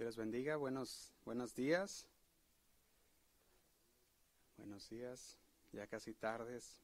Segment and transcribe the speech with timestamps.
[0.00, 2.06] Dios les bendiga, buenos, buenos días.
[4.56, 5.36] Buenos días,
[5.72, 6.80] ya casi tardes.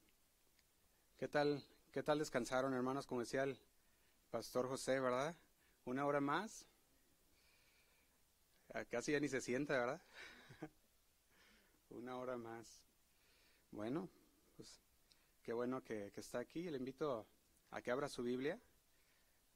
[1.16, 3.06] ¿Qué tal, qué tal descansaron, hermanos?
[3.06, 3.58] Como decía el
[4.30, 5.34] pastor José, ¿verdad?
[5.87, 6.66] Una hora más.
[8.75, 10.03] Ah, Casi ya ni se sienta, ¿verdad?
[11.89, 12.67] Una hora más.
[13.71, 14.11] Bueno,
[14.59, 14.79] pues
[15.43, 16.69] qué bueno que, está aquí.
[16.69, 17.27] Le invito
[17.71, 18.61] a que abra su Biblia.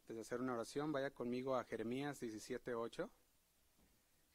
[0.00, 3.10] Antes de hacer una oración, vaya conmigo a Jeremías 17.8.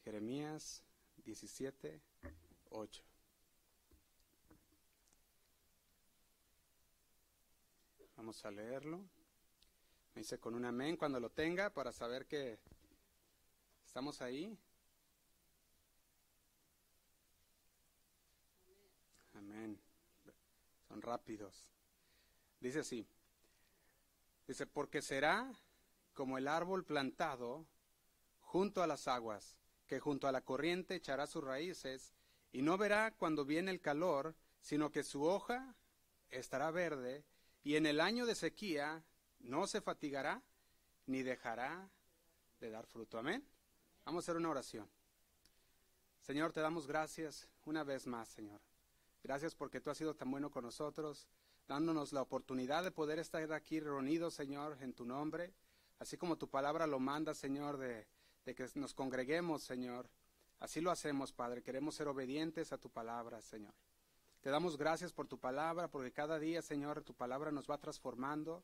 [0.05, 0.83] Jeremías
[1.25, 3.01] 17.8.
[8.15, 8.99] Vamos a leerlo.
[10.13, 12.59] Me dice con un amén cuando lo tenga para saber que
[13.83, 14.55] estamos ahí.
[19.33, 19.81] Amén.
[20.87, 21.65] Son rápidos.
[22.59, 23.07] Dice así.
[24.47, 25.51] Dice, porque será
[26.13, 27.65] como el árbol plantado
[28.39, 29.57] junto a las aguas,
[29.87, 32.13] que junto a la corriente echará sus raíces,
[32.51, 35.75] y no verá cuando viene el calor, sino que su hoja
[36.29, 37.25] estará verde,
[37.63, 39.03] y en el año de sequía
[39.39, 40.41] no se fatigará,
[41.05, 41.89] ni dejará
[42.59, 43.17] de dar fruto.
[43.17, 43.45] Amén.
[44.05, 44.89] Vamos a hacer una oración.
[46.21, 48.61] Señor, te damos gracias una vez más, Señor.
[49.23, 51.27] Gracias porque tú has sido tan bueno con nosotros,
[51.67, 55.53] dándonos la oportunidad de poder estar aquí reunidos, Señor, en tu nombre,
[55.99, 58.07] así como tu palabra lo manda, Señor, de,
[58.45, 60.09] de que nos congreguemos, Señor.
[60.59, 61.63] Así lo hacemos, Padre.
[61.63, 63.73] Queremos ser obedientes a tu palabra, Señor.
[64.41, 68.63] Te damos gracias por tu palabra, porque cada día, Señor, tu palabra nos va transformando,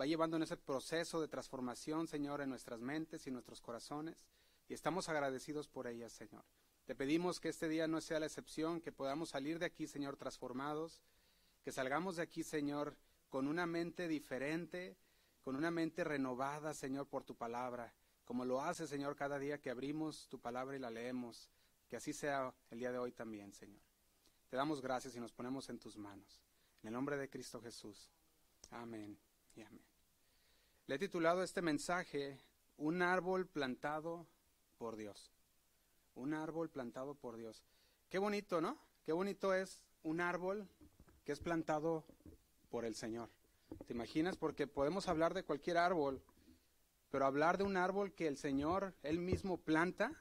[0.00, 4.24] va llevando en ese proceso de transformación, Señor, en nuestras mentes y nuestros corazones,
[4.68, 6.44] y estamos agradecidos por ella, Señor.
[6.84, 10.16] Te pedimos que este día no sea la excepción, que podamos salir de aquí, Señor,
[10.16, 11.02] transformados,
[11.64, 12.96] que salgamos de aquí, Señor,
[13.28, 14.96] con una mente diferente,
[15.42, 17.92] con una mente renovada, Señor, por tu palabra,
[18.26, 21.48] como lo hace, Señor, cada día que abrimos tu palabra y la leemos,
[21.88, 23.80] que así sea el día de hoy también, Señor.
[24.50, 26.42] Te damos gracias y nos ponemos en tus manos.
[26.82, 28.10] En el nombre de Cristo Jesús.
[28.72, 29.16] Amén
[29.54, 29.84] y amén.
[30.88, 32.40] Le he titulado este mensaje,
[32.78, 34.26] Un árbol plantado
[34.76, 35.32] por Dios.
[36.16, 37.64] Un árbol plantado por Dios.
[38.10, 38.76] Qué bonito, ¿no?
[39.04, 40.68] Qué bonito es un árbol
[41.24, 42.04] que es plantado
[42.70, 43.30] por el Señor.
[43.86, 44.36] ¿Te imaginas?
[44.36, 46.20] Porque podemos hablar de cualquier árbol,
[47.16, 50.12] pero hablar de un árbol que el Señor, Él mismo planta,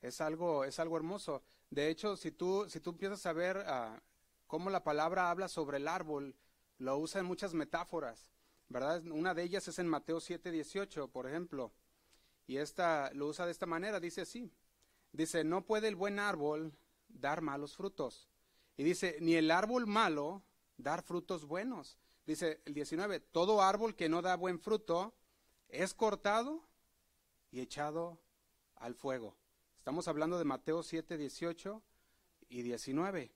[0.00, 1.42] es algo, es algo hermoso.
[1.68, 4.00] De hecho, si tú, si tú empiezas a ver uh,
[4.46, 6.34] cómo la palabra habla sobre el árbol,
[6.78, 8.32] lo usa en muchas metáforas,
[8.70, 9.02] ¿verdad?
[9.08, 11.70] Una de ellas es en Mateo 7, 18, por ejemplo.
[12.46, 14.50] Y esta lo usa de esta manera, dice así.
[15.12, 16.72] Dice, no puede el buen árbol
[17.08, 18.30] dar malos frutos.
[18.78, 20.44] Y dice, ni el árbol malo
[20.78, 21.98] dar frutos buenos.
[22.24, 25.14] Dice el 19, todo árbol que no da buen fruto
[25.74, 26.62] es cortado
[27.50, 28.18] y echado
[28.76, 29.36] al fuego.
[29.78, 31.82] Estamos hablando de Mateo 7, 18
[32.48, 33.32] y 19.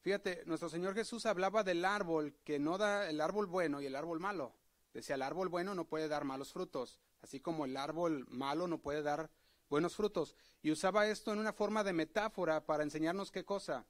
[0.00, 3.96] Fíjate, nuestro Señor Jesús hablaba del árbol que no da el árbol bueno y el
[3.96, 4.54] árbol malo.
[4.94, 8.78] Decía, el árbol bueno no puede dar malos frutos, así como el árbol malo no
[8.78, 9.30] puede dar
[9.68, 10.36] buenos frutos.
[10.62, 13.86] Y usaba esto en una forma de metáfora para enseñarnos qué cosa?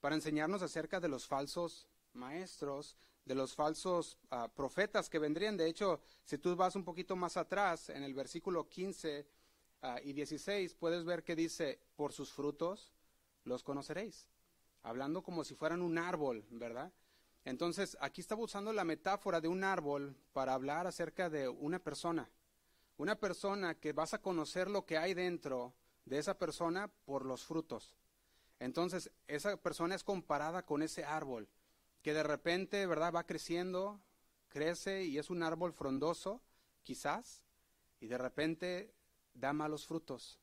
[0.00, 5.56] Para enseñarnos acerca de los falsos maestros, de los falsos uh, profetas que vendrían.
[5.56, 9.26] De hecho, si tú vas un poquito más atrás, en el versículo 15
[9.82, 12.92] uh, y 16, puedes ver que dice, por sus frutos
[13.44, 14.28] los conoceréis.
[14.82, 16.92] Hablando como si fueran un árbol, ¿verdad?
[17.44, 22.30] Entonces, aquí estaba usando la metáfora de un árbol para hablar acerca de una persona.
[22.96, 25.74] Una persona que vas a conocer lo que hay dentro
[26.04, 27.94] de esa persona por los frutos.
[28.60, 31.48] Entonces, esa persona es comparada con ese árbol
[32.04, 33.14] que de repente, ¿verdad?
[33.14, 33.98] Va creciendo,
[34.48, 36.42] crece y es un árbol frondoso,
[36.82, 37.42] quizás,
[37.98, 38.92] y de repente
[39.32, 40.38] da malos frutos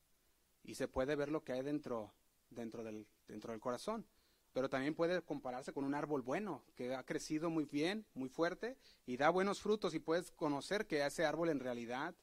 [0.64, 2.12] y se puede ver lo que hay dentro,
[2.50, 4.04] dentro, del, dentro del corazón.
[4.52, 8.76] Pero también puede compararse con un árbol bueno, que ha crecido muy bien, muy fuerte,
[9.06, 12.16] y da buenos frutos y puedes conocer que ese árbol en realidad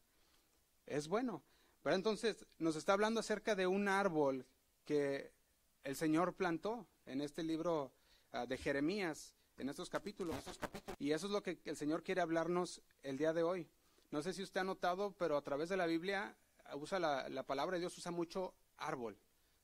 [0.86, 1.44] es bueno.
[1.82, 4.46] Pero entonces nos está hablando acerca de un árbol
[4.84, 5.32] que
[5.86, 7.94] el Señor plantó en este libro
[8.34, 10.36] uh, de Jeremías, en estos capítulos.
[10.98, 13.68] Y eso es lo que el Señor quiere hablarnos el día de hoy.
[14.12, 16.36] No sé si usted ha notado, pero a través de la Biblia
[16.76, 19.18] usa la, la palabra de Dios, usa mucho árbol.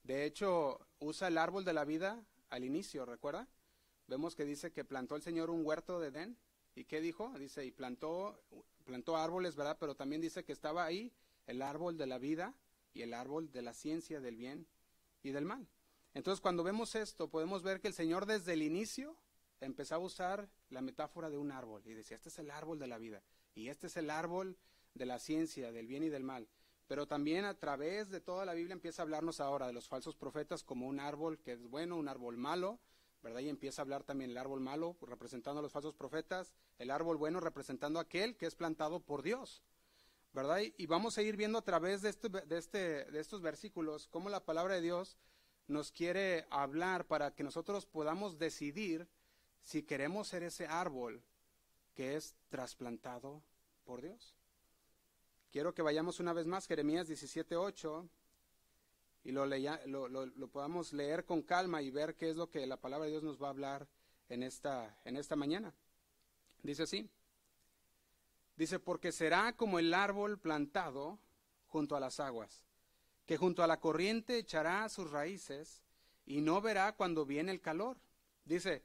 [0.04, 3.48] De hecho, usa el árbol de la vida al inicio, ¿recuerda?
[4.08, 6.38] Vemos que dice que plantó el Señor un huerto de Edén.
[6.76, 7.34] ¿Y qué dijo?
[7.40, 8.40] Dice, y plantó,
[8.84, 9.78] plantó árboles, ¿verdad?
[9.80, 11.12] Pero también dice que estaba ahí
[11.48, 12.54] el árbol de la vida
[12.94, 14.68] y el árbol de la ciencia del bien
[15.24, 15.68] y del mal.
[16.16, 19.18] Entonces, cuando vemos esto, podemos ver que el Señor desde el inicio
[19.60, 22.88] empezó a usar la metáfora de un árbol y decía, este es el árbol de
[22.88, 23.22] la vida
[23.54, 24.58] y este es el árbol
[24.94, 26.48] de la ciencia, del bien y del mal.
[26.88, 30.16] pero también a través de toda la Biblia empieza a hablarnos ahora de los falsos
[30.16, 32.80] profetas como un árbol que es bueno, un árbol malo,
[33.22, 33.42] ¿verdad?
[33.42, 37.18] Y empieza a hablar también el árbol malo representando a los falsos profetas, el árbol
[37.18, 39.64] bueno representando a aquel que es plantado por Dios,
[40.32, 40.60] ¿verdad?
[40.78, 44.46] Y, vamos a ir viendo a través de, este, este, de estos versículos cómo la
[44.46, 45.18] palabra de Dios
[45.68, 49.08] nos quiere hablar para que nosotros podamos decidir
[49.62, 51.24] si queremos ser ese árbol
[51.96, 53.42] que es trasplantado
[53.84, 54.36] por Dios.
[55.52, 58.10] Quiero que vayamos una vez más, Jeremías 17.8,
[59.24, 63.06] y lo, lo, podamos leer con calma y ver qué es lo que la palabra
[63.06, 63.88] de Dios nos va a hablar
[64.30, 65.74] en esta, en esta mañana.
[66.62, 67.10] Dice así,
[68.56, 71.18] dice, porque será como el árbol plantado
[71.68, 72.65] junto a las aguas,
[73.26, 75.84] que junto a la corriente echará sus raíces
[76.26, 77.98] y no verá cuando viene el calor.
[78.44, 78.84] Dice,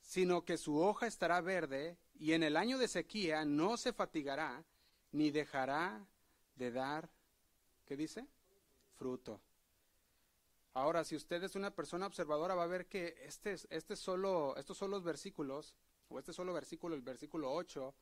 [0.00, 4.64] sino que su hoja estará verde y en el año de sequía no se fatigará
[5.12, 6.06] ni dejará
[6.56, 7.10] de dar,
[7.86, 8.26] ¿qué dice?
[8.96, 9.40] Fruto.
[10.74, 14.76] Ahora, si usted es una persona observadora, va a ver que este, este solo, estos
[14.76, 15.76] son los versículos,
[16.08, 17.94] o este solo versículo, el versículo 8,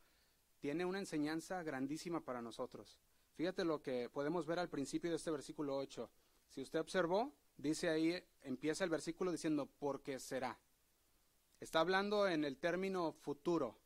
[0.59, 2.99] tiene una enseñanza grandísima para nosotros.
[3.35, 6.11] Fíjate lo que podemos ver al principio de este versículo 8.
[6.49, 10.59] Si usted observó, dice ahí, empieza el versículo diciendo, porque será.
[11.61, 13.79] Está hablando en el término futuro.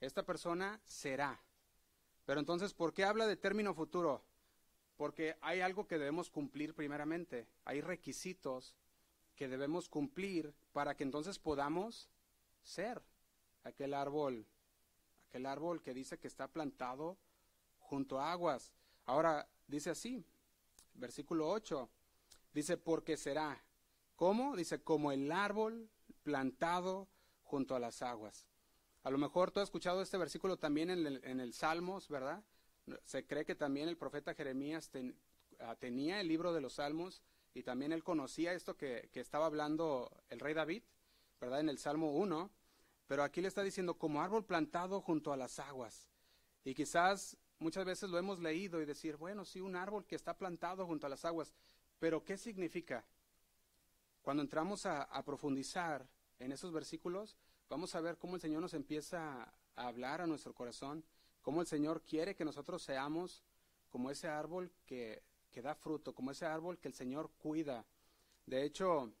[0.00, 1.40] Esta persona será.
[2.24, 4.22] Pero entonces, ¿por qué habla de término futuro?
[4.96, 7.48] Porque hay algo que debemos cumplir primeramente.
[7.64, 8.76] Hay requisitos
[9.34, 12.10] que debemos cumplir para que entonces podamos
[12.62, 13.02] ser
[13.64, 14.46] aquel árbol,
[15.28, 17.16] aquel árbol que dice que está plantado
[17.88, 18.72] junto a aguas.
[19.06, 20.24] Ahora dice así,
[20.94, 21.88] versículo 8,
[22.52, 23.64] dice, porque será.
[24.14, 24.56] ¿Cómo?
[24.56, 25.88] Dice, como el árbol
[26.22, 27.08] plantado
[27.42, 28.46] junto a las aguas.
[29.04, 32.44] A lo mejor tú has escuchado este versículo también en el, Salmos, ¿verdad?
[33.04, 34.90] Se cree que también el profeta Jeremías
[35.78, 37.22] tenía el libro de los Salmos
[37.54, 40.82] y también él conocía esto que, que estaba hablando el rey David,
[41.40, 41.60] ¿verdad?
[41.60, 42.50] En el Salmo 1.
[43.06, 46.10] Pero aquí le está diciendo como árbol plantado junto a las aguas.
[46.64, 50.36] Y quizás muchas veces lo hemos leído y decir, bueno, sí, un árbol que está
[50.36, 51.52] plantado junto a las aguas.
[51.98, 53.04] Pero ¿qué significa?
[54.22, 56.06] Cuando entramos a, profundizar
[56.38, 57.36] en esos versículos,
[57.68, 59.42] vamos a ver cómo el Señor nos empieza
[59.74, 61.04] a hablar a nuestro corazón,
[61.42, 63.42] cómo el Señor quiere que nosotros seamos
[63.90, 67.84] como ese árbol que, que da fruto, como ese árbol que el Señor cuida.
[68.44, 69.12] De hecho,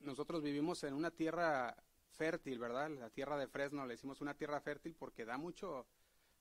[0.00, 1.76] nosotros vivimos en una tierra
[2.10, 2.90] fértil, ¿verdad?
[2.90, 5.86] La tierra de Fresno, le decimos una tierra fértil porque da mucho,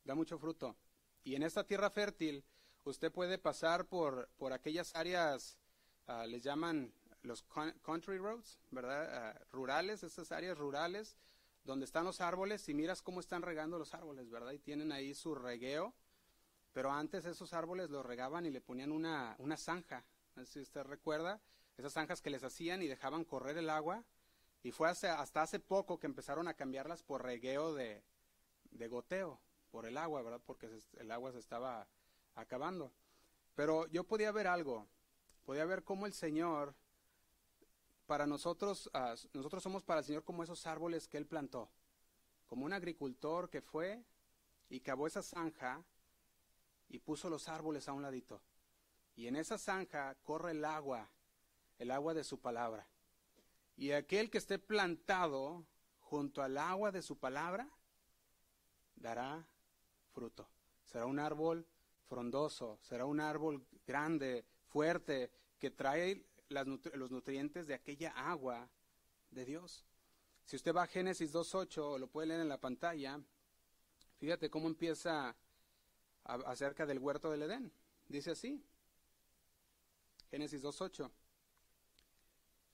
[0.03, 0.75] da mucho fruto.
[1.23, 2.43] Y en esta tierra fértil,
[2.83, 5.57] usted puede pasar por, por aquellas áreas,
[6.07, 7.43] uh, les llaman los
[7.83, 9.09] country roads, ¿verdad?
[9.11, 11.17] Ah, rurales, estas áreas rurales,
[11.63, 14.51] donde están los árboles y miras cómo están regando los árboles, ¿verdad?
[14.53, 15.93] Y tienen ahí su regueo,
[16.73, 20.05] pero antes esos árboles los regaban y le ponían una, una zanja,
[20.45, 21.41] si usted recuerda,
[21.77, 24.03] esas zanjas que les hacían y dejaban correr el agua,
[24.63, 28.03] y fue hasta, hasta hace poco que empezaron a cambiarlas por regueo de,
[28.71, 29.39] de goteo,
[29.71, 30.41] por el agua, ¿verdad?
[30.45, 31.87] Porque el agua se estaba
[32.35, 32.91] acabando.
[33.55, 34.87] Pero yo podía ver algo,
[35.45, 36.73] podía ver cómo el Señor
[38.05, 41.69] para nosotros, ah, nosotros somos para el Señor como esos árboles que Él plantó,
[42.47, 44.03] como un agricultor que fue
[44.69, 45.83] y cavó esa zanja
[46.89, 48.41] y puso los árboles a un ladito.
[49.15, 51.09] Y en esa zanja corre el agua,
[51.77, 52.87] el agua de su palabra.
[53.75, 55.65] Y aquel que esté plantado
[55.99, 57.69] junto al agua de su palabra,
[58.95, 59.45] dará
[60.13, 60.49] fruto.
[60.85, 61.65] Será un árbol
[62.07, 68.69] frondoso, será un árbol grande, fuerte, que trae los nutrientes de aquella agua
[69.29, 69.85] de Dios.
[70.45, 73.21] Si usted va a Génesis 2.8, lo puede leer en la pantalla,
[74.17, 75.35] fíjate cómo empieza
[76.23, 77.71] acerca del huerto del Edén.
[78.07, 78.63] Dice así,
[80.31, 81.11] Génesis 2.8.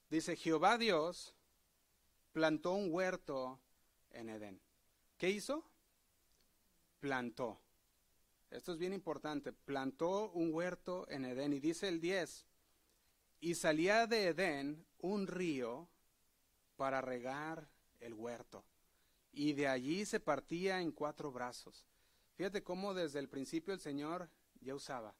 [0.09, 1.33] Dice, Jehová Dios
[2.31, 3.59] plantó un huerto
[4.11, 4.61] en Edén.
[5.17, 5.65] ¿Qué hizo?
[6.99, 7.59] Plantó.
[8.49, 9.51] Esto es bien importante.
[9.51, 11.53] Plantó un huerto en Edén.
[11.53, 12.45] Y dice el 10,
[13.39, 15.87] y salía de Edén un río
[16.75, 17.67] para regar
[17.99, 18.63] el huerto.
[19.31, 21.85] Y de allí se partía en cuatro brazos.
[22.35, 24.29] Fíjate cómo desde el principio el Señor
[24.61, 25.15] ya usaba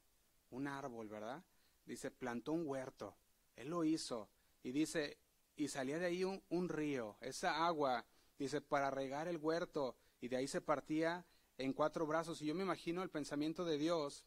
[0.50, 1.42] un árbol, ¿verdad?
[1.84, 3.16] Dice, plantó un huerto.
[3.54, 4.28] Él lo hizo.
[4.62, 5.18] Y dice,
[5.56, 8.04] y salía de ahí un, un río, esa agua,
[8.38, 9.96] dice, para regar el huerto.
[10.20, 11.24] Y de ahí se partía
[11.58, 12.42] en cuatro brazos.
[12.42, 14.24] Y yo me imagino el pensamiento de Dios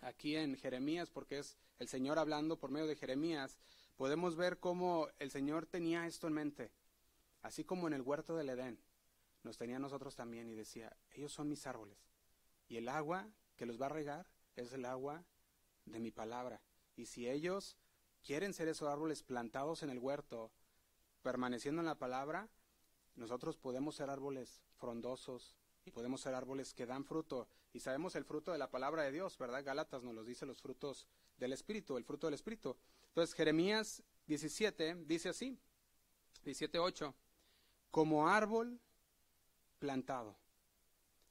[0.00, 3.58] aquí en Jeremías, porque es el Señor hablando por medio de Jeremías,
[3.96, 6.72] podemos ver cómo el Señor tenía esto en mente,
[7.42, 8.78] así como en el huerto del Edén,
[9.42, 11.98] nos tenía nosotros también y decía, ellos son mis árboles,
[12.68, 15.24] y el agua que los va a regar es el agua
[15.84, 16.60] de mi palabra.
[16.96, 17.76] Y si ellos
[18.22, 20.50] quieren ser esos árboles plantados en el huerto,
[21.22, 22.48] permaneciendo en la palabra,
[23.16, 27.48] nosotros podemos ser árboles frondosos y podemos ser árboles que dan fruto.
[27.72, 29.64] Y sabemos el fruto de la palabra de Dios, ¿verdad?
[29.64, 32.76] Gálatas nos los dice los frutos del Espíritu, el fruto del Espíritu.
[33.08, 35.58] Entonces, Jeremías 17 dice así,
[36.44, 37.12] 17.8,
[37.90, 38.80] como árbol
[39.78, 40.36] plantado.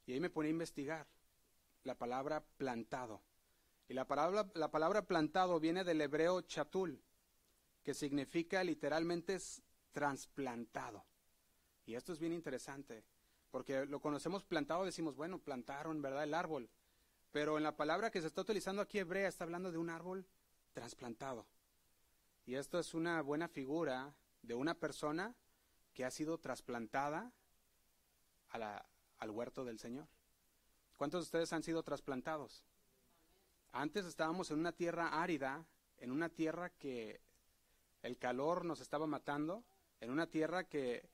[0.06, 1.06] Y ahí me pone a investigar
[1.82, 3.22] la palabra plantado.
[3.88, 7.02] Y la palabra, la palabra plantado viene del hebreo chatul,
[7.82, 11.04] que significa literalmente es trasplantado.
[11.86, 13.04] Y esto es bien interesante,
[13.54, 16.24] porque lo conocemos plantado, decimos, bueno, plantaron, ¿verdad?
[16.24, 16.68] El árbol.
[17.30, 20.26] Pero en la palabra que se está utilizando aquí hebrea está hablando de un árbol
[20.72, 21.46] trasplantado.
[22.46, 25.36] Y esto es una buena figura de una persona
[25.92, 27.30] que ha sido trasplantada
[28.50, 30.08] al huerto del Señor.
[30.96, 32.66] ¿Cuántos de ustedes han sido trasplantados?
[33.70, 35.64] Antes estábamos en una tierra árida,
[35.98, 37.20] en una tierra que
[38.02, 39.62] el calor nos estaba matando,
[40.00, 41.08] en una tierra que,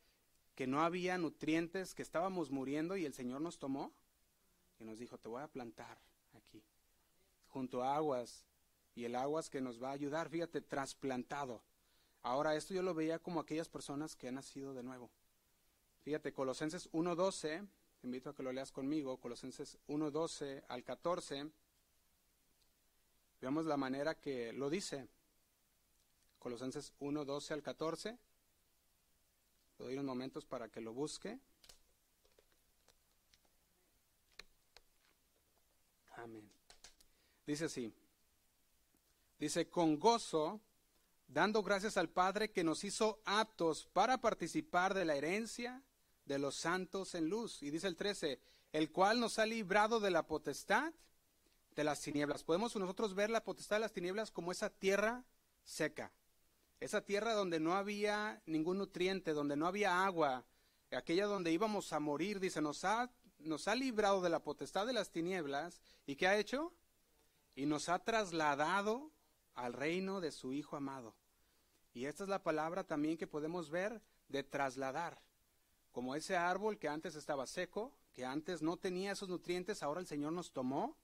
[0.60, 3.90] que no había nutrientes, que estábamos muriendo y el Señor nos tomó
[4.78, 5.96] y nos dijo, te voy a plantar
[6.34, 6.62] aquí,
[7.48, 8.44] junto a aguas,
[8.94, 11.62] y el aguas que nos va a ayudar, fíjate, trasplantado.
[12.20, 15.08] Ahora, esto yo lo veía como aquellas personas que han nacido de nuevo.
[16.02, 17.66] Fíjate, Colosenses 1.12,
[18.02, 21.48] te invito a que lo leas conmigo, Colosenses 1.12 al 14,
[23.40, 25.08] veamos la manera que lo dice.
[26.38, 28.18] Colosenses 1.12 al 14,
[29.80, 31.38] le doy unos momentos para que lo busque.
[36.16, 36.50] Amén.
[37.46, 37.90] Dice así,
[39.38, 40.60] dice, con gozo,
[41.26, 45.82] dando gracias al Padre que nos hizo aptos para participar de la herencia
[46.26, 47.62] de los santos en luz.
[47.62, 48.38] Y dice el 13,
[48.72, 50.92] el cual nos ha librado de la potestad
[51.74, 52.44] de las tinieblas.
[52.44, 55.24] Podemos nosotros ver la potestad de las tinieblas como esa tierra
[55.64, 56.12] seca,
[56.80, 60.44] esa tierra donde no había ningún nutriente, donde no había agua,
[60.90, 64.92] aquella donde íbamos a morir, dice, nos ha, nos ha librado de la potestad de
[64.92, 65.80] las tinieblas.
[66.06, 66.72] ¿Y qué ha hecho?
[67.54, 69.12] y nos ha trasladado
[69.54, 71.14] al reino de su Hijo amado.
[71.92, 75.20] Y esta es la palabra también que podemos ver de trasladar.
[75.90, 80.06] Como ese árbol que antes estaba seco, que antes no tenía esos nutrientes, ahora el
[80.06, 80.96] Señor nos tomó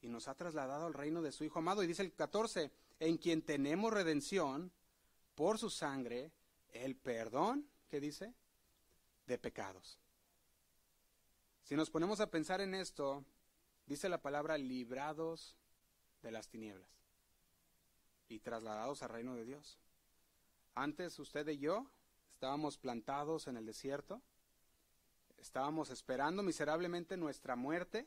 [0.00, 1.82] y nos ha trasladado al reino de su Hijo amado.
[1.82, 4.72] Y dice el 14, en quien tenemos redención
[5.40, 6.30] por su sangre,
[6.68, 8.34] el perdón, ¿qué dice?
[9.24, 9.98] De pecados.
[11.62, 13.24] Si nos ponemos a pensar en esto,
[13.86, 15.56] Dice la palabra librados
[16.22, 16.86] de las tinieblas
[18.28, 19.78] y trasladados al reino de Dios.
[20.76, 21.90] Antes usted y yo
[22.34, 24.20] estábamos plantados en el desierto,
[25.38, 28.06] estábamos esperando miserablemente nuestra muerte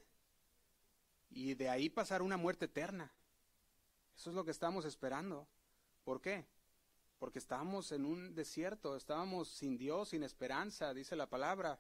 [1.30, 3.12] y de ahí pasar una muerte eterna.
[4.16, 5.48] Eso es lo que estábamos esperando.
[6.06, 6.46] ¿Por qué?
[7.24, 11.80] Porque estábamos en un desierto, estábamos sin Dios, sin esperanza, dice la palabra,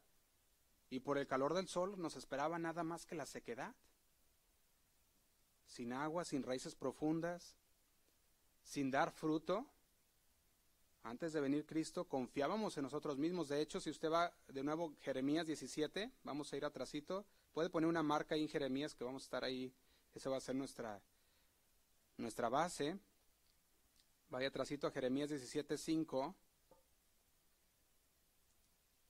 [0.89, 3.75] y por el calor del sol nos esperaba nada más que la sequedad
[5.67, 7.57] sin agua, sin raíces profundas,
[8.63, 9.67] sin dar fruto.
[11.03, 13.49] Antes de venir Cristo, confiábamos en nosotros mismos.
[13.49, 17.25] De hecho, si usted va de nuevo Jeremías 17, vamos a ir atrásito.
[17.51, 19.73] Puede poner una marca ahí en Jeremías que vamos a estar ahí.
[20.15, 21.01] Esa va a ser nuestra,
[22.15, 22.97] nuestra base.
[24.33, 26.35] Vaya atrásito a Jeremías 17, 5.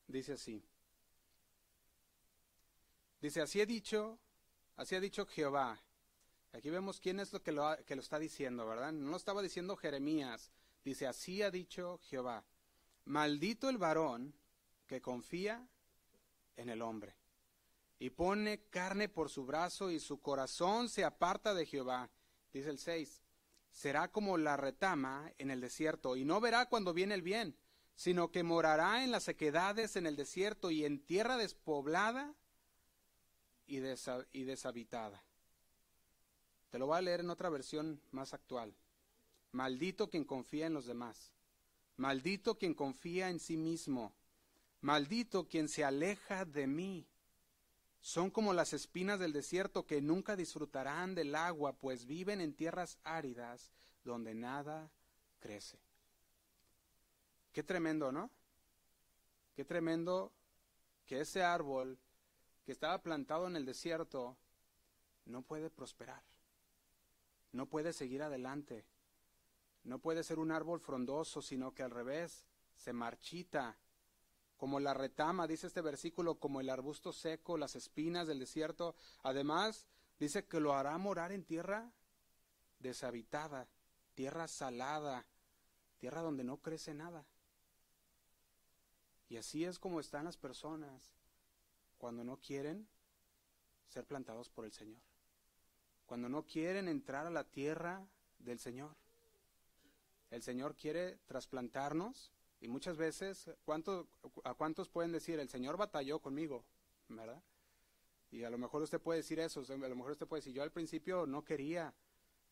[0.05, 0.61] Dice así.
[3.21, 4.19] Dice, así he dicho,
[4.75, 5.81] así ha dicho Jehová,
[6.51, 8.91] Aquí vemos quién es lo que lo, que lo está diciendo, ¿verdad?
[8.91, 10.51] No lo estaba diciendo Jeremías.
[10.83, 12.43] Dice, así ha dicho Jehová.
[13.05, 14.35] Maldito el varón
[14.87, 15.65] que confía
[16.57, 17.15] en el hombre
[17.97, 22.09] y pone carne por su brazo y su corazón se aparta de Jehová.
[22.51, 23.22] Dice el 6.
[23.73, 27.57] Será como la retama en el desierto y no verá cuando viene el bien,
[27.95, 32.35] sino que morará en las sequedades en el desierto y en tierra despoblada
[33.65, 35.23] y, deshabitada.
[36.69, 38.75] Te lo voy a leer en otra versión más actual.
[39.51, 41.31] Maldito quien confía en los demás.
[41.97, 44.13] Maldito quien confía en sí mismo.
[44.81, 47.07] Maldito quien se aleja de mí.
[48.03, 52.99] Son como las espinas del desierto que nunca disfrutarán del agua, pues viven en tierras
[53.03, 53.71] áridas
[54.03, 54.91] donde nada
[55.39, 55.79] crece.
[57.51, 58.29] Qué tremendo, ¿no?
[59.55, 60.31] Qué tremendo
[61.07, 61.97] que ese árbol
[62.63, 64.37] que estaba plantado en el desierto
[65.25, 66.21] no puede prosperar
[67.53, 68.85] no puede seguir adelante.
[69.83, 73.77] No puede ser un árbol frondoso, sino que al revés, se marchita.
[74.63, 78.95] Como la retama, dice este versículo, como el arbusto seco, las espinas del desierto.
[79.21, 79.87] Además,
[80.23, 81.91] Dice que lo hará morar en tierra
[82.79, 83.67] deshabitada,
[84.15, 85.25] tierra salada,
[85.97, 87.25] tierra donde no crece nada.
[89.27, 91.13] Y así es como están las personas
[91.97, 92.87] cuando no quieren
[93.89, 95.01] ser plantados por el Señor,
[96.05, 98.07] cuando no quieren entrar a la tierra
[98.39, 98.95] del Señor.
[100.31, 102.31] El Señor quiere trasplantarnos
[102.63, 103.51] y muchas veces,
[104.45, 106.63] ¿a cuántos pueden decir, el Señor batalló conmigo?
[107.09, 107.43] ¿Verdad?
[108.31, 110.63] Y a lo mejor usted puede decir eso, a lo mejor usted puede decir, yo
[110.63, 111.93] al principio no quería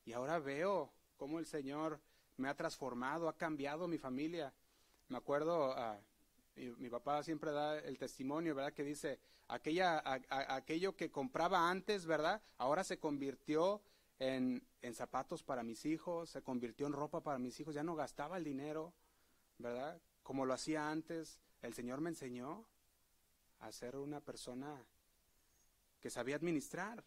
[0.04, 2.02] y ahora veo cómo el Señor
[2.36, 4.54] me ha transformado, ha cambiado mi familia.
[5.08, 8.74] Me acuerdo, uh, mi, papá siempre da el testimonio, ¿verdad?
[8.74, 12.42] Que dice, aquella, aquello que compraba antes, ¿verdad?
[12.58, 13.82] Ahora se convirtió
[14.20, 17.96] en, en zapatos para mis hijos, se convirtió en ropa para mis hijos, ya no
[17.96, 18.94] gastaba el dinero,
[19.62, 20.02] ¿verdad?
[20.24, 21.40] Como lo hacía antes.
[21.62, 22.66] El Señor me enseñó
[23.60, 24.84] a ser una persona
[26.00, 27.04] que sabía administrar,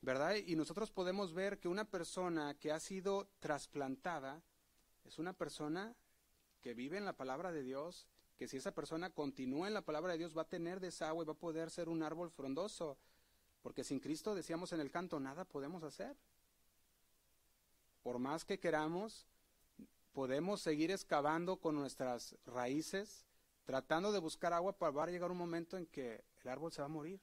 [0.00, 0.36] ¿verdad?
[0.36, 4.40] Y nosotros podemos ver que una persona que ha sido trasplantada
[5.04, 5.96] es una persona
[6.60, 8.06] que vive en la palabra de Dios,
[8.36, 11.32] que si esa persona continúa en la palabra de Dios va a tener desagüe va
[11.32, 12.98] a poder ser un árbol frondoso,
[13.62, 16.16] porque sin Cristo, decíamos en el canto, nada podemos hacer.
[18.02, 19.26] Por más que queramos,
[20.16, 23.26] podemos seguir excavando con nuestras raíces,
[23.66, 26.88] tratando de buscar agua para llegar un momento en que el árbol se va a
[26.88, 27.20] morir,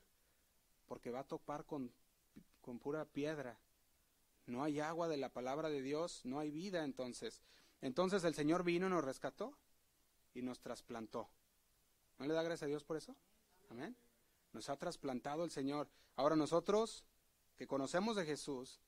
[0.86, 1.92] porque va a topar con,
[2.62, 3.58] con pura piedra.
[4.46, 7.42] No hay agua de la palabra de Dios, no hay vida entonces.
[7.82, 9.58] Entonces el Señor vino, nos rescató
[10.36, 11.28] y nos trasplantó.
[12.20, 13.16] ¿No le da gracias a Dios por eso?
[13.72, 13.98] Amén.
[14.52, 15.90] Nos ha trasplantado el Señor.
[16.16, 17.06] Ahora nosotros
[17.56, 18.80] que conocemos de Jesús,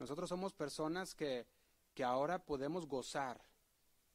[0.00, 1.46] nosotros somos personas que,
[1.98, 3.40] que ahora podemos gozar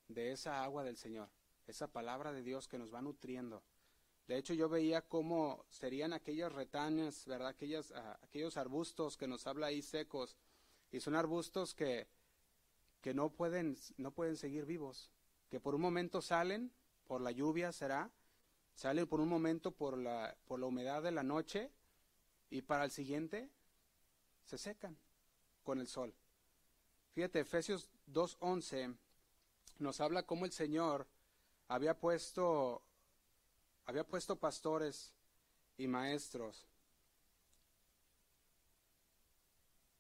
[0.08, 1.28] de esa agua del Señor,
[1.68, 3.62] esa palabra de Dios que nos va nutriendo.
[4.26, 7.50] De hecho, yo veía cómo serían aquellas retanas, ¿verdad?
[7.50, 10.38] Aquellas, ah, aquellos arbustos que nos habla ahí secos.
[10.94, 12.08] Y son arbustos que,
[13.02, 15.12] que no, pueden, no pueden seguir vivos.
[15.50, 16.72] Que por un momento salen,
[17.06, 18.10] por la lluvia será,
[18.76, 21.70] salen por un momento por la, por la humedad de la noche
[22.50, 23.50] y para el siguiente
[24.46, 24.98] se secan
[25.66, 26.16] con el sol.
[27.14, 28.96] Fíjate, Efesios 2.11
[29.80, 31.08] nos habla cómo el Señor
[31.68, 32.82] había puesto
[33.86, 35.14] había puesto pastores
[35.78, 36.66] y maestros.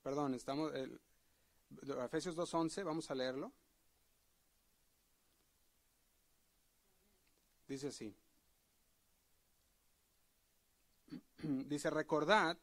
[0.04, 0.99] Perdón, estamos el,
[2.06, 3.52] Efesios 2:11, vamos a leerlo.
[7.67, 8.15] Dice así.
[11.43, 12.58] Dice, recordad,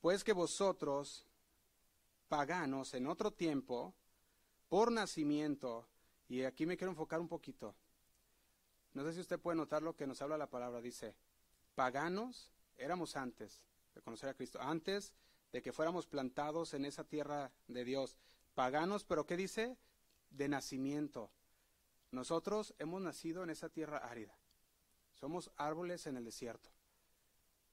[0.00, 1.24] pues que vosotros,
[2.28, 3.94] paganos en otro tiempo,
[4.68, 5.88] por nacimiento,
[6.28, 7.74] y aquí me quiero enfocar un poquito,
[8.94, 10.80] no sé si usted puede notar lo que nos habla la palabra.
[10.80, 11.14] Dice,
[11.74, 13.62] paganos éramos antes
[13.94, 15.12] de conocer a Cristo, antes
[15.52, 18.16] de que fuéramos plantados en esa tierra de Dios.
[18.54, 19.76] Paganos, pero ¿qué dice?
[20.30, 21.30] De nacimiento.
[22.10, 24.36] Nosotros hemos nacido en esa tierra árida.
[25.14, 26.70] Somos árboles en el desierto.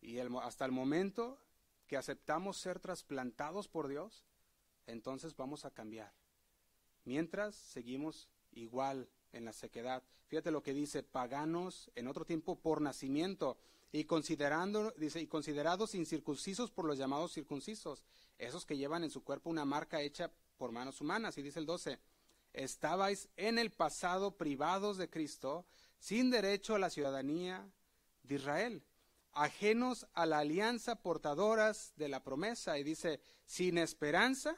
[0.02, 1.40] Y hasta el momento
[1.88, 4.26] que aceptamos ser trasplantados por Dios,
[4.88, 6.14] entonces vamos a cambiar.
[7.04, 10.04] Mientras seguimos igual en la sequedad.
[10.28, 13.58] Fíjate lo que dice, paganos en otro tiempo por nacimiento
[13.92, 18.04] y considerando, dice, y considerados incircuncisos por los llamados circuncisos,
[18.38, 21.38] esos que llevan en su cuerpo una marca hecha por manos humanas.
[21.38, 22.00] Y dice el 12,
[22.54, 25.66] estabais en el pasado privados de Cristo,
[26.00, 27.70] sin derecho a la ciudadanía
[28.24, 28.84] de Israel,
[29.32, 32.78] ajenos a la alianza portadoras de la promesa.
[32.78, 34.58] Y dice, sin esperanza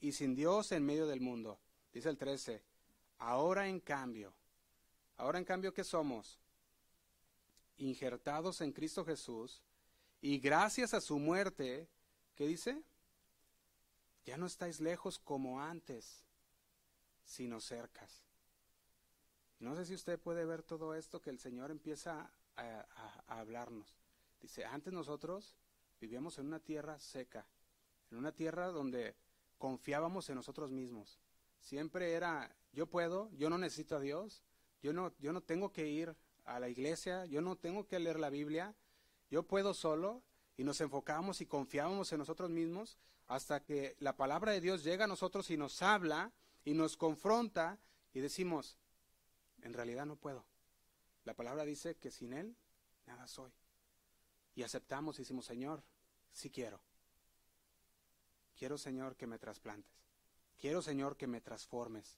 [0.00, 1.58] y sin Dios en medio del mundo.
[1.92, 2.62] Dice el 13,
[3.18, 4.34] Ahora en cambio,
[5.16, 6.38] ahora en cambio que somos
[7.78, 9.62] injertados en Cristo Jesús
[10.20, 11.88] y gracias a su muerte,
[12.34, 12.82] ¿qué dice?
[14.26, 16.24] Ya no estáis lejos como antes,
[17.24, 18.22] sino cercas.
[19.58, 22.86] No sé si usted puede ver todo esto que el Señor empieza a,
[23.28, 23.96] a hablarnos.
[24.42, 25.56] Dice, antes nosotros
[26.00, 27.46] vivíamos en una tierra seca,
[28.10, 29.16] en una tierra donde
[29.58, 31.20] confiábamos en nosotros mismos.
[31.60, 34.42] Siempre era yo puedo, yo no necesito a Dios,
[34.82, 36.14] yo no, yo no tengo que ir
[36.44, 38.74] a la iglesia, yo no tengo que leer la Biblia,
[39.30, 40.22] yo puedo solo
[40.56, 45.04] y nos enfocamos y confiamos en nosotros mismos hasta que la palabra de Dios llega
[45.04, 46.32] a nosotros y nos habla
[46.64, 47.78] y nos confronta
[48.12, 48.78] y decimos,
[49.62, 50.44] en realidad no puedo.
[51.24, 52.56] La palabra dice que sin Él
[53.06, 53.50] nada soy.
[54.54, 55.82] Y aceptamos y decimos, Señor,
[56.32, 56.80] sí quiero.
[58.56, 59.92] Quiero, Señor, que me trasplantes.
[60.58, 62.16] Quiero, Señor, que me transformes.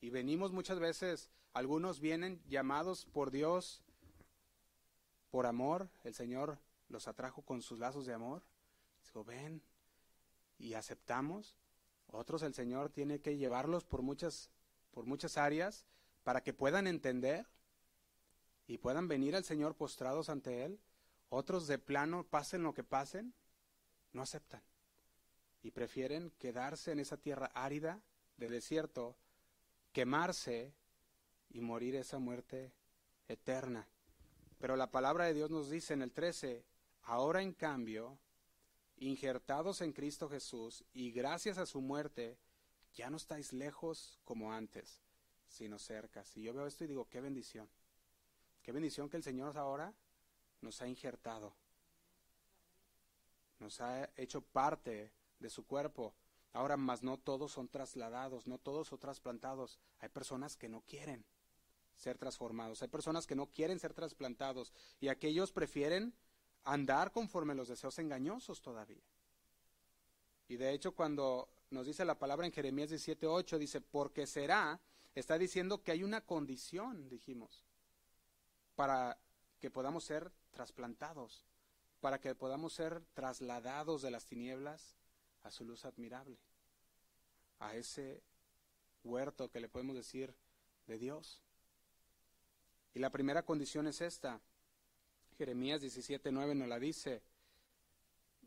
[0.00, 3.82] Y venimos muchas veces, algunos vienen llamados por Dios
[5.30, 8.42] por amor, el Señor los atrajo con sus lazos de amor,
[9.04, 9.62] Digo, ven
[10.58, 11.56] y aceptamos.
[12.08, 14.50] Otros el Señor tiene que llevarlos por muchas,
[14.92, 15.86] por muchas áreas
[16.22, 17.46] para que puedan entender
[18.66, 20.80] y puedan venir al Señor postrados ante Él.
[21.28, 23.34] Otros de plano, pasen lo que pasen,
[24.12, 24.62] no aceptan
[25.64, 28.02] y prefieren quedarse en esa tierra árida
[28.36, 29.16] de desierto,
[29.92, 30.74] quemarse
[31.48, 32.70] y morir esa muerte
[33.28, 33.88] eterna.
[34.58, 36.62] Pero la palabra de Dios nos dice en el 13,
[37.04, 38.18] ahora en cambio,
[38.98, 42.36] injertados en Cristo Jesús y gracias a su muerte,
[42.92, 45.00] ya no estáis lejos como antes,
[45.48, 46.26] sino cerca.
[46.26, 47.70] Si yo veo esto y digo, qué bendición.
[48.62, 49.94] Qué bendición que el Señor ahora
[50.60, 51.54] nos ha injertado.
[53.60, 56.14] Nos ha hecho parte de su cuerpo.
[56.52, 59.78] Ahora más no todos son trasladados, no todos son trasplantados.
[59.98, 61.24] Hay personas que no quieren
[61.96, 66.14] ser transformados, hay personas que no quieren ser trasplantados y aquellos prefieren
[66.64, 69.02] andar conforme los deseos engañosos todavía.
[70.48, 74.80] Y de hecho cuando nos dice la palabra en Jeremías 17:8 dice, "Porque será",
[75.14, 77.64] está diciendo que hay una condición, dijimos,
[78.74, 79.18] para
[79.60, 81.44] que podamos ser trasplantados,
[82.00, 84.96] para que podamos ser trasladados de las tinieblas
[85.44, 86.36] a su luz admirable,
[87.60, 88.22] a ese
[89.04, 90.34] huerto que le podemos decir
[90.86, 91.42] de Dios.
[92.94, 94.40] Y la primera condición es esta.
[95.36, 97.22] Jeremías 17.9 nos la dice.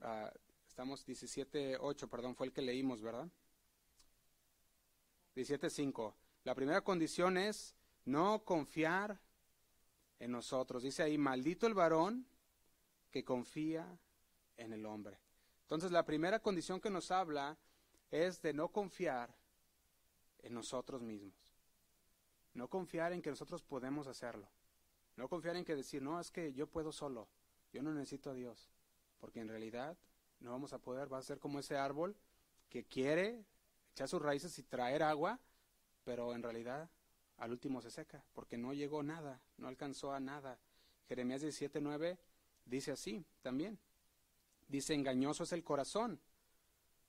[0.02, 0.30] Uh,
[0.68, 3.30] estamos 17.8, perdón, fue el que leímos, ¿verdad?
[5.36, 6.14] 17.5.
[6.44, 9.20] La primera condición es no confiar
[10.20, 10.84] en nosotros.
[10.84, 12.26] Dice ahí, maldito el varón
[13.12, 14.00] que confía
[14.56, 15.20] en el hombre.
[15.68, 17.58] Entonces la primera condición que nos habla
[18.10, 19.36] es de no confiar
[20.40, 21.36] en nosotros mismos.
[22.54, 24.48] No confiar en que nosotros podemos hacerlo.
[25.18, 27.28] No confiar en que decir, no, es que yo puedo solo,
[27.74, 28.72] yo no necesito a Dios.
[29.20, 29.98] Porque en realidad
[30.40, 32.16] no vamos a poder, va a ser como ese árbol
[32.70, 33.44] que quiere
[33.92, 35.38] echar sus raíces y traer agua,
[36.06, 36.90] pero en realidad
[37.36, 40.60] al último se seca, porque no llegó nada, no alcanzó a nada.
[41.10, 42.18] Jeremías 17:9
[42.64, 43.78] dice así también.
[44.68, 46.20] Dice, engañoso es el corazón,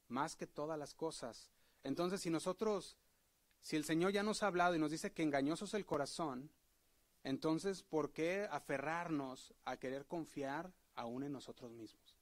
[0.08, 1.50] más que todas las cosas.
[1.82, 2.96] Entonces, si nosotros,
[3.60, 6.50] si el Señor ya nos ha hablado y nos dice que engañoso es el corazón,
[7.24, 12.16] entonces, ¿por qué aferrarnos a querer confiar aún en nosotros mismos?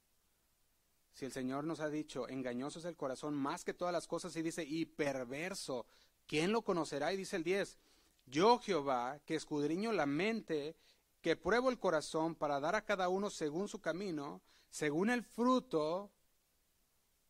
[1.12, 4.35] Si el Señor nos ha dicho, engañoso es el corazón más que todas las cosas,
[4.37, 5.87] y dice, y perverso,
[6.27, 7.12] ¿quién lo conocerá?
[7.12, 7.79] Y dice el 10,
[8.27, 10.77] yo Jehová, que escudriño la mente,
[11.22, 14.42] que pruebo el corazón para dar a cada uno según su camino,
[14.76, 16.10] según el fruto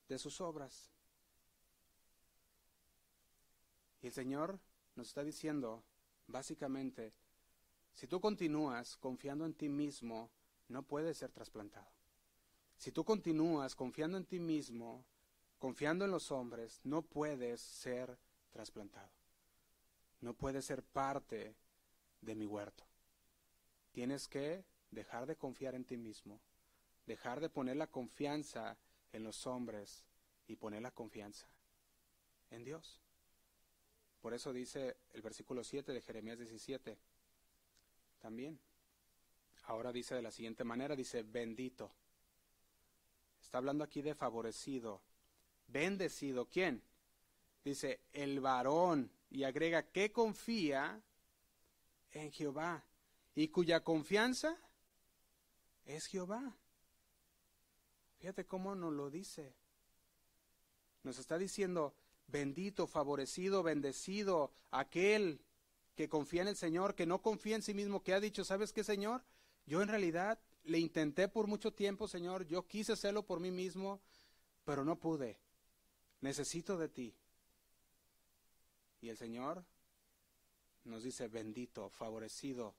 [0.08, 0.90] de sus obras.
[4.02, 4.58] Y el Señor
[4.96, 5.84] nos está diciendo,
[6.26, 7.12] básicamente,
[7.92, 10.28] si tú continúas confiando en ti mismo,
[10.66, 11.86] no puedes ser trasplantado.
[12.78, 15.04] Si tú continúas confiando en ti mismo,
[15.60, 18.18] confiando en los hombres, no puedes ser
[18.50, 19.12] trasplantado.
[20.20, 21.54] No puedes ser parte
[22.22, 22.82] de mi huerto.
[23.92, 26.40] Tienes que dejar de confiar en ti mismo
[27.06, 28.76] dejar de poner la confianza
[29.12, 30.04] en los hombres
[30.46, 31.46] y poner la confianza
[32.50, 33.00] en Dios.
[34.20, 36.98] Por eso dice el versículo 7 de Jeremías 17.
[38.18, 38.58] También.
[39.64, 41.92] Ahora dice de la siguiente manera, dice, bendito.
[43.40, 45.00] Está hablando aquí de favorecido.
[45.68, 46.46] Bendecido.
[46.48, 46.82] ¿Quién?
[47.64, 49.10] Dice, el varón.
[49.30, 51.00] Y agrega, que confía
[52.12, 52.84] en Jehová.
[53.34, 54.56] Y cuya confianza
[55.84, 56.56] es Jehová.
[58.18, 59.54] Fíjate cómo nos lo dice.
[61.02, 61.94] Nos está diciendo,
[62.26, 65.40] bendito, favorecido, bendecido, aquel
[65.94, 68.72] que confía en el Señor, que no confía en sí mismo, que ha dicho, ¿sabes
[68.72, 69.22] qué, Señor?
[69.66, 74.00] Yo en realidad le intenté por mucho tiempo, Señor, yo quise hacerlo por mí mismo,
[74.64, 75.38] pero no pude.
[76.20, 77.14] Necesito de ti.
[79.00, 79.64] Y el Señor
[80.84, 82.74] nos dice, bendito, favorecido,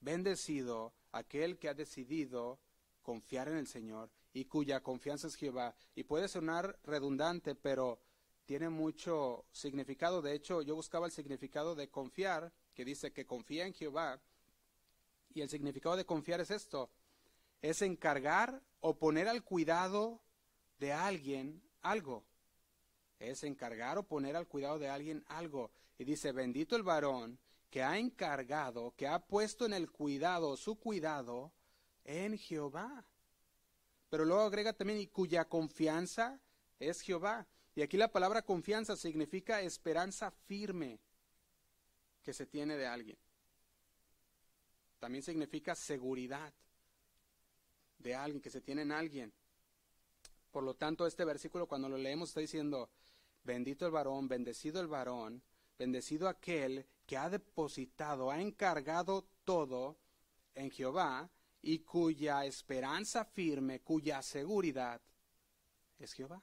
[0.00, 2.58] bendecido, aquel que ha decidido
[3.02, 5.74] confiar en el Señor y cuya confianza es Jehová.
[5.94, 8.00] Y puede sonar redundante, pero
[8.44, 10.20] tiene mucho significado.
[10.20, 14.20] De hecho, yo buscaba el significado de confiar, que dice que confía en Jehová.
[15.32, 16.90] Y el significado de confiar es esto,
[17.62, 20.20] es encargar o poner al cuidado
[20.78, 22.24] de alguien algo.
[23.20, 25.70] Es encargar o poner al cuidado de alguien algo.
[25.96, 27.38] Y dice, bendito el varón
[27.70, 31.52] que ha encargado, que ha puesto en el cuidado, su cuidado,
[32.04, 33.04] en Jehová.
[34.14, 36.38] Pero luego agrega también y cuya confianza
[36.78, 37.48] es Jehová.
[37.74, 41.00] Y aquí la palabra confianza significa esperanza firme
[42.22, 43.18] que se tiene de alguien.
[45.00, 46.52] También significa seguridad
[47.98, 49.32] de alguien, que se tiene en alguien.
[50.52, 52.90] Por lo tanto, este versículo cuando lo leemos está diciendo,
[53.42, 55.42] bendito el varón, bendecido el varón,
[55.76, 59.96] bendecido aquel que ha depositado, ha encargado todo
[60.54, 61.28] en Jehová
[61.66, 65.00] y cuya esperanza firme, cuya seguridad
[65.98, 66.42] es Jehová.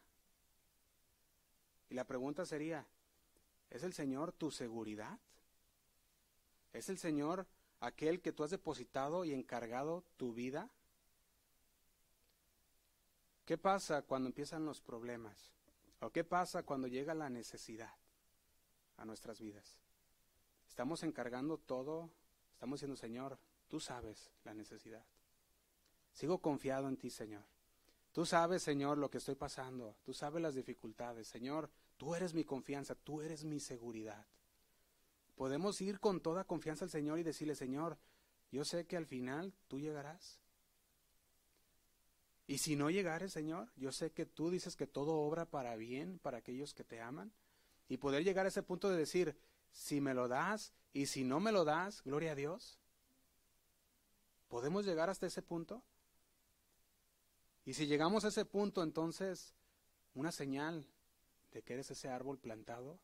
[1.90, 2.88] Y la pregunta sería,
[3.70, 5.20] ¿es el Señor tu seguridad?
[6.74, 7.46] ¿Es el Señor
[7.82, 10.72] aquel que tú has depositado y encargado tu vida?
[13.46, 15.52] ¿Qué pasa cuando empiezan los problemas?
[16.00, 17.94] ¿O qué pasa cuando llega la necesidad
[18.98, 19.78] a nuestras vidas?
[20.68, 22.10] Estamos encargando todo,
[22.54, 23.38] estamos diciendo, Señor,
[23.72, 25.06] tú sabes la necesidad.
[26.12, 27.46] Sigo confiado en ti, Señor.
[28.12, 29.96] Tú sabes, Señor, lo que estoy pasando.
[30.04, 31.30] Tú sabes las dificultades.
[31.30, 34.28] Señor, tú eres mi confianza, tú eres mi seguridad.
[35.36, 37.98] Podemos ir con toda confianza al Señor y decirle, Señor,
[38.52, 40.42] yo sé que al final tú llegarás.
[42.48, 46.20] Y si no llegares, Señor, yo sé que tú dices que todo obra para bien
[46.20, 47.32] para aquellos que te aman.
[47.88, 49.38] Y poder llegar a ese punto de decir,
[49.72, 52.81] si me lo das y si no me lo das, gloria a Dios.
[54.52, 55.82] ¿Podemos llegar hasta ese punto?
[57.64, 59.56] Y si llegamos a ese punto, entonces,
[60.14, 60.86] una señal
[61.54, 63.00] de que eres ese árbol plantado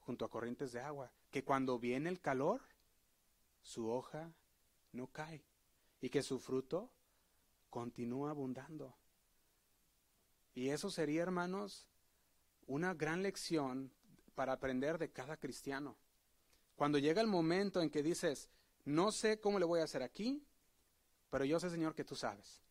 [0.00, 2.60] junto a corrientes de agua, que cuando viene el calor,
[3.62, 4.34] su hoja
[4.92, 5.42] no cae
[6.02, 6.90] y que su fruto
[7.70, 8.94] continúa abundando.
[10.54, 11.88] Y eso sería, hermanos,
[12.66, 13.90] una gran lección
[14.34, 15.96] para aprender de cada cristiano.
[16.76, 18.50] Cuando llega el momento en que dices,
[18.84, 20.46] no sé cómo le voy a hacer aquí,
[21.30, 22.62] pero yo sé, Señor, que tú sabes.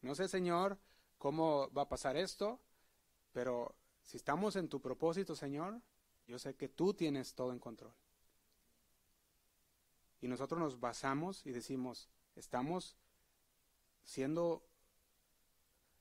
[0.00, 0.78] No sé, Señor,
[1.18, 2.60] cómo va a pasar esto,
[3.32, 5.80] pero si estamos en tu propósito, Señor,
[6.26, 7.94] yo sé que tú tienes todo en control.
[10.20, 12.96] Y nosotros nos basamos y decimos, estamos
[14.04, 14.64] siendo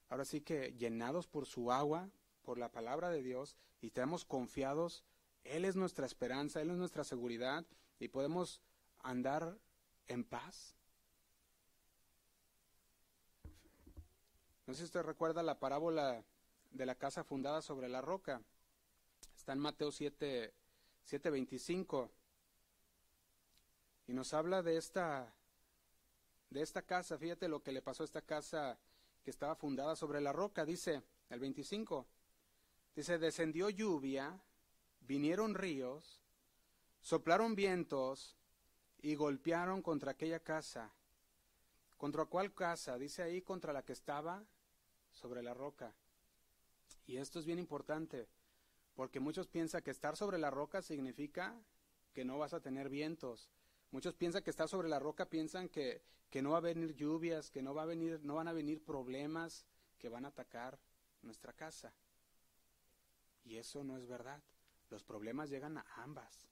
[0.09, 2.09] ahora sí que llenados por su agua,
[2.41, 5.03] por la palabra de Dios, y estamos confiados,
[5.43, 7.65] Él es nuestra esperanza, Él es nuestra seguridad,
[7.97, 8.61] y podemos
[9.03, 9.57] andar
[10.07, 10.75] en paz.
[14.65, 16.23] No sé si usted recuerda la parábola
[16.71, 18.41] de la casa fundada sobre la roca.
[19.35, 20.53] Está en Mateo 7,
[21.05, 22.09] 7:25.
[24.07, 25.33] Y nos habla de esta,
[26.49, 27.17] de esta casa.
[27.17, 28.77] Fíjate lo que le pasó a esta casa
[29.23, 30.65] que estaba fundada sobre la roca.
[30.65, 32.05] Dice el 25.
[32.95, 34.41] Dice, descendió lluvia,
[35.01, 36.21] vinieron ríos,
[36.99, 38.35] soplaron vientos
[39.01, 40.91] y golpearon contra aquella casa.
[41.97, 42.97] ¿Contra cuál casa?
[42.97, 44.43] Dice ahí contra la que estaba
[45.11, 45.93] sobre la roca.
[47.05, 48.27] Y esto es bien importante,
[48.95, 51.55] porque muchos piensan que estar sobre la roca significa
[52.13, 53.49] que no vas a tener vientos.
[53.91, 57.51] Muchos piensan que estar sobre la roca piensan que, que no va a venir lluvias,
[57.51, 59.65] que no va a venir, no van a venir problemas
[59.97, 60.79] que van a atacar
[61.21, 61.93] nuestra casa.
[63.43, 64.41] Y eso no es verdad.
[64.89, 66.50] Los problemas llegan a ambas.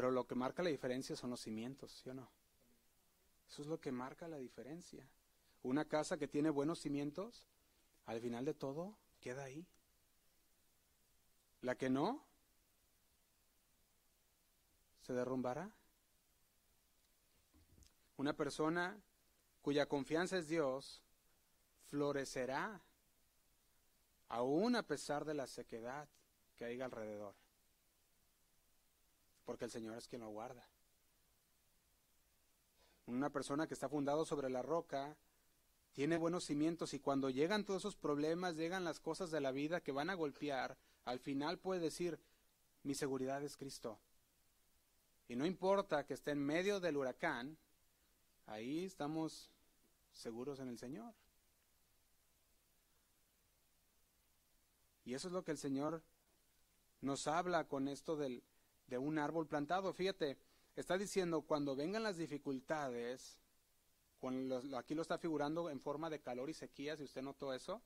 [0.00, 2.26] Pero lo que marca la diferencia son los cimientos, ¿sí o no?
[3.46, 5.06] Eso es lo que marca la diferencia.
[5.62, 7.44] Una casa que tiene buenos cimientos,
[8.06, 9.66] al final de todo, queda ahí.
[11.60, 12.24] La que no,
[15.02, 15.70] se derrumbará.
[18.16, 18.98] Una persona
[19.60, 21.02] cuya confianza es Dios,
[21.88, 22.80] florecerá,
[24.30, 26.08] aún a pesar de la sequedad
[26.56, 27.34] que haya alrededor,
[29.50, 30.64] porque el Señor es quien lo guarda.
[33.06, 35.16] Una persona que está fundado sobre la roca
[35.92, 39.80] tiene buenos cimientos y cuando llegan todos esos problemas, llegan las cosas de la vida
[39.80, 42.20] que van a golpear, al final puede decir,
[42.84, 43.98] mi seguridad es Cristo.
[45.26, 47.58] Y no importa que esté en medio del huracán,
[48.46, 49.50] ahí estamos
[50.12, 51.12] seguros en el Señor.
[55.04, 56.04] Y eso es lo que el Señor
[57.00, 58.44] nos habla con esto del,
[58.90, 59.94] de un árbol plantado.
[59.94, 60.36] Fíjate,
[60.76, 63.38] está diciendo, cuando vengan las dificultades,
[64.76, 67.80] aquí lo está figurando en forma de calor y sequía, si usted notó eso,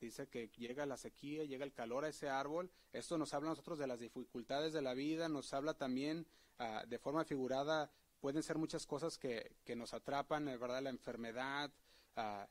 [0.00, 3.52] dice que llega la sequía, llega el calor a ese árbol, esto nos habla a
[3.52, 6.26] nosotros de las dificultades de la vida, nos habla también
[6.58, 10.82] ah, de forma figurada, pueden ser muchas cosas que, que nos atrapan, ¿verdad?
[10.82, 11.70] La enfermedad,
[12.16, 12.48] ah,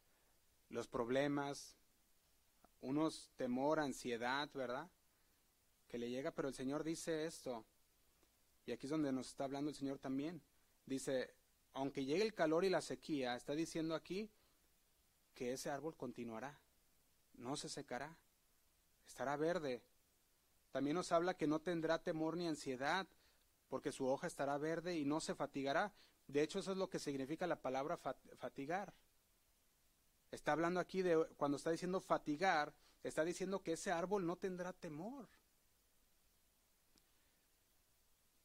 [0.70, 1.78] los problemas,
[2.82, 4.90] unos temor, ansiedad, ¿verdad?
[5.92, 7.66] Que le llega, pero el Señor dice esto,
[8.66, 10.42] y aquí es donde nos está hablando el Señor también.
[10.86, 11.34] Dice,
[11.74, 14.30] aunque llegue el calor y la sequía, está diciendo aquí
[15.36, 16.58] que ese árbol continuará,
[17.34, 18.16] no se secará,
[19.06, 19.82] estará verde.
[20.72, 23.06] También nos habla que no tendrá temor ni ansiedad,
[23.68, 25.92] porque su hoja estará verde y no se fatigará.
[26.26, 27.98] De hecho, eso es lo que significa la palabra
[28.38, 28.94] fatigar.
[30.32, 32.74] Está hablando aquí de, cuando está diciendo fatigar,
[33.04, 35.28] está diciendo que ese árbol no tendrá temor.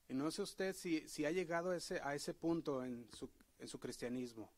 [0.09, 3.29] Y no sé usted si, si ha llegado a ese, a ese punto en su,
[3.59, 4.51] en su cristianismo,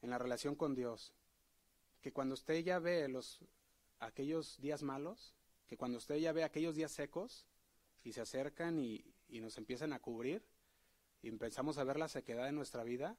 [0.00, 1.12] en la relación con Dios,
[2.00, 3.40] que cuando usted ya ve los,
[4.00, 5.34] aquellos días malos,
[5.66, 7.46] que cuando usted ya ve aquellos días secos
[8.04, 10.44] y se acercan y, y nos empiezan a cubrir
[11.22, 13.16] y empezamos a ver la sequedad de nuestra vida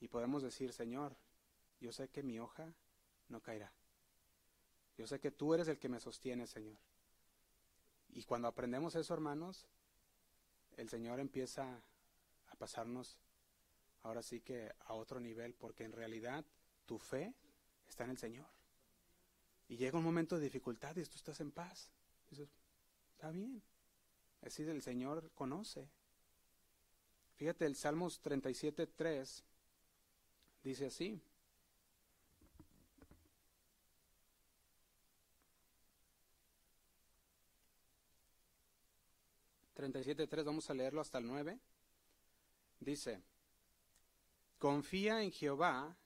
[0.00, 1.16] y podemos decir, Señor,
[1.80, 2.72] yo sé que mi hoja
[3.28, 3.72] no caerá.
[4.96, 6.76] Yo sé que tú eres el que me sostiene, Señor.
[8.10, 9.66] Y cuando aprendemos eso, hermanos,
[10.76, 11.80] el Señor empieza
[12.48, 13.18] a pasarnos
[14.02, 16.44] ahora sí que a otro nivel, porque en realidad
[16.86, 17.34] tu fe
[17.88, 18.46] está en el Señor.
[19.68, 21.90] Y llega un momento de dificultad y tú estás en paz.
[22.30, 22.48] dices,
[23.12, 23.62] está bien.
[24.42, 25.88] Así el Señor conoce.
[27.36, 29.42] Fíjate, el Salmos 37.3
[30.62, 31.20] dice así.
[39.92, 41.58] 37.3, vamos a leerlo hasta el 9.
[42.80, 43.22] Dice,
[44.58, 45.96] confía en Jehová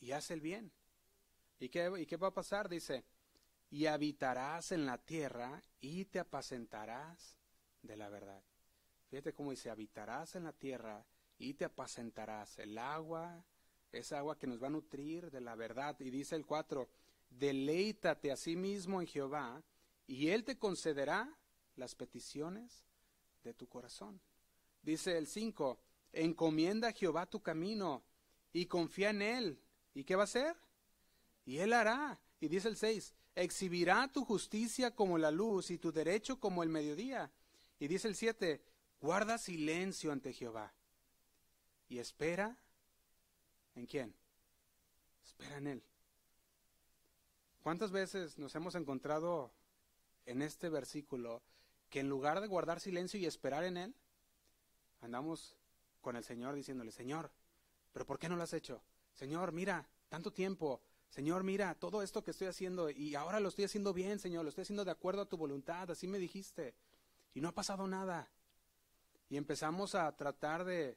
[0.00, 0.72] y haz el bien.
[1.58, 2.68] ¿Y qué, ¿Y qué va a pasar?
[2.68, 3.04] Dice,
[3.70, 7.38] y habitarás en la tierra y te apacentarás
[7.82, 8.42] de la verdad.
[9.08, 11.04] Fíjate cómo dice, habitarás en la tierra
[11.38, 12.58] y te apacentarás.
[12.58, 13.44] El agua,
[13.92, 15.96] es agua que nos va a nutrir de la verdad.
[16.00, 16.88] Y dice el 4,
[17.30, 19.62] deleítate a sí mismo en Jehová
[20.06, 21.34] y él te concederá
[21.76, 22.84] las peticiones
[23.44, 24.20] de tu corazón.
[24.82, 25.78] Dice el 5,
[26.12, 28.02] encomienda a Jehová tu camino
[28.52, 29.62] y confía en él.
[29.94, 30.56] ¿Y qué va a hacer?
[31.44, 32.20] Y él hará.
[32.40, 36.68] Y dice el 6, exhibirá tu justicia como la luz y tu derecho como el
[36.68, 37.30] mediodía.
[37.78, 38.62] Y dice el 7,
[39.00, 40.72] guarda silencio ante Jehová
[41.88, 42.56] y espera
[43.74, 44.14] en quién?
[45.22, 45.82] Espera en él.
[47.62, 49.52] ¿Cuántas veces nos hemos encontrado
[50.26, 51.42] en este versículo
[51.92, 53.94] que en lugar de guardar silencio y esperar en Él,
[55.02, 55.54] andamos
[56.00, 57.30] con el Señor diciéndole, Señor,
[57.92, 58.82] pero ¿por qué no lo has hecho?
[59.12, 60.80] Señor, mira, tanto tiempo.
[61.10, 64.48] Señor, mira, todo esto que estoy haciendo y ahora lo estoy haciendo bien, Señor, lo
[64.48, 66.74] estoy haciendo de acuerdo a tu voluntad, así me dijiste.
[67.34, 68.26] Y no ha pasado nada.
[69.28, 70.96] Y empezamos a tratar de,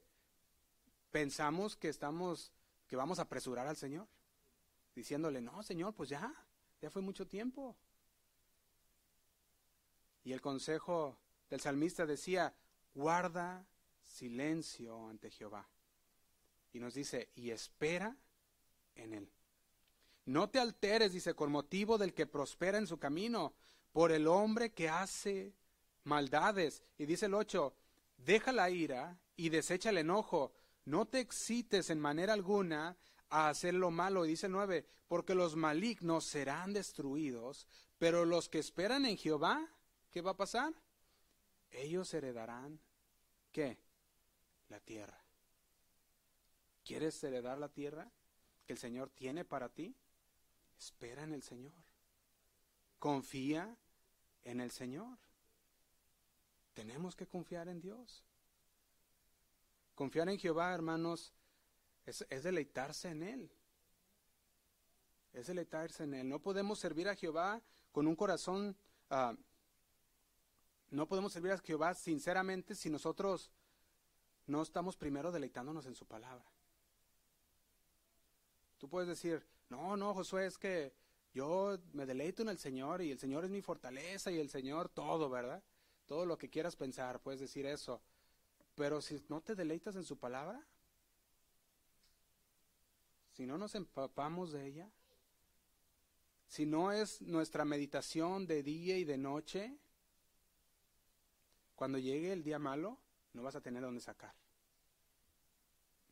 [1.12, 2.54] pensamos que estamos,
[2.88, 4.08] que vamos a apresurar al Señor,
[4.96, 6.34] diciéndole, no, Señor, pues ya,
[6.82, 7.76] ya fue mucho tiempo.
[10.26, 11.18] Y el consejo
[11.50, 12.54] del salmista decía,
[12.96, 13.66] guarda
[14.02, 15.70] silencio ante Jehová.
[16.74, 18.18] Y nos dice, y espera
[18.96, 19.30] en él.
[20.26, 23.54] No te alteres, dice, con motivo del que prospera en su camino,
[23.92, 25.54] por el hombre que hace
[26.04, 26.82] maldades.
[26.98, 27.76] Y dice el 8,
[28.18, 30.54] deja la ira y desecha el enojo.
[30.86, 32.98] No te excites en manera alguna
[33.30, 34.26] a hacer lo malo.
[34.26, 37.68] Y dice el 9, porque los malignos serán destruidos,
[38.00, 39.70] pero los que esperan en Jehová
[40.16, 40.74] ¿qué va a pasar?
[41.72, 42.80] Ellos heredarán,
[43.52, 43.78] ¿qué?
[44.70, 45.22] La tierra.
[46.86, 48.10] ¿Quieres heredar la tierra
[48.66, 49.94] que el Señor tiene para ti?
[50.80, 51.74] Espera en el Señor.
[52.98, 53.76] Confía
[54.46, 55.18] en el Señor.
[56.76, 58.24] Tenemos que confiar en Dios.
[59.96, 61.34] Confiar en Jehová, hermanos,
[62.06, 63.52] es, deleitarse en Él.
[65.34, 66.30] Es deleitarse en Él.
[66.30, 68.78] No podemos servir a Jehová con un corazón
[69.10, 69.36] uh,
[70.90, 73.52] no podemos servir a Jehová sinceramente si nosotros
[74.48, 76.46] no estamos primero deleitándonos en su palabra.
[78.78, 80.94] Tú puedes decir, no, no, Josué, es que
[81.34, 84.90] yo me deleito en el Señor y el Señor es mi fortaleza y el Señor
[84.90, 85.64] todo, ¿verdad?
[86.06, 88.02] Todo lo que quieras pensar, puedes decir eso.
[88.76, 90.66] Pero si no te deleitas en su palabra,
[93.32, 94.92] si no nos empapamos de ella,
[96.48, 99.78] si no es nuestra meditación de día y de noche,
[101.76, 102.98] cuando llegue el día malo,
[103.34, 104.34] no vas a tener dónde sacar.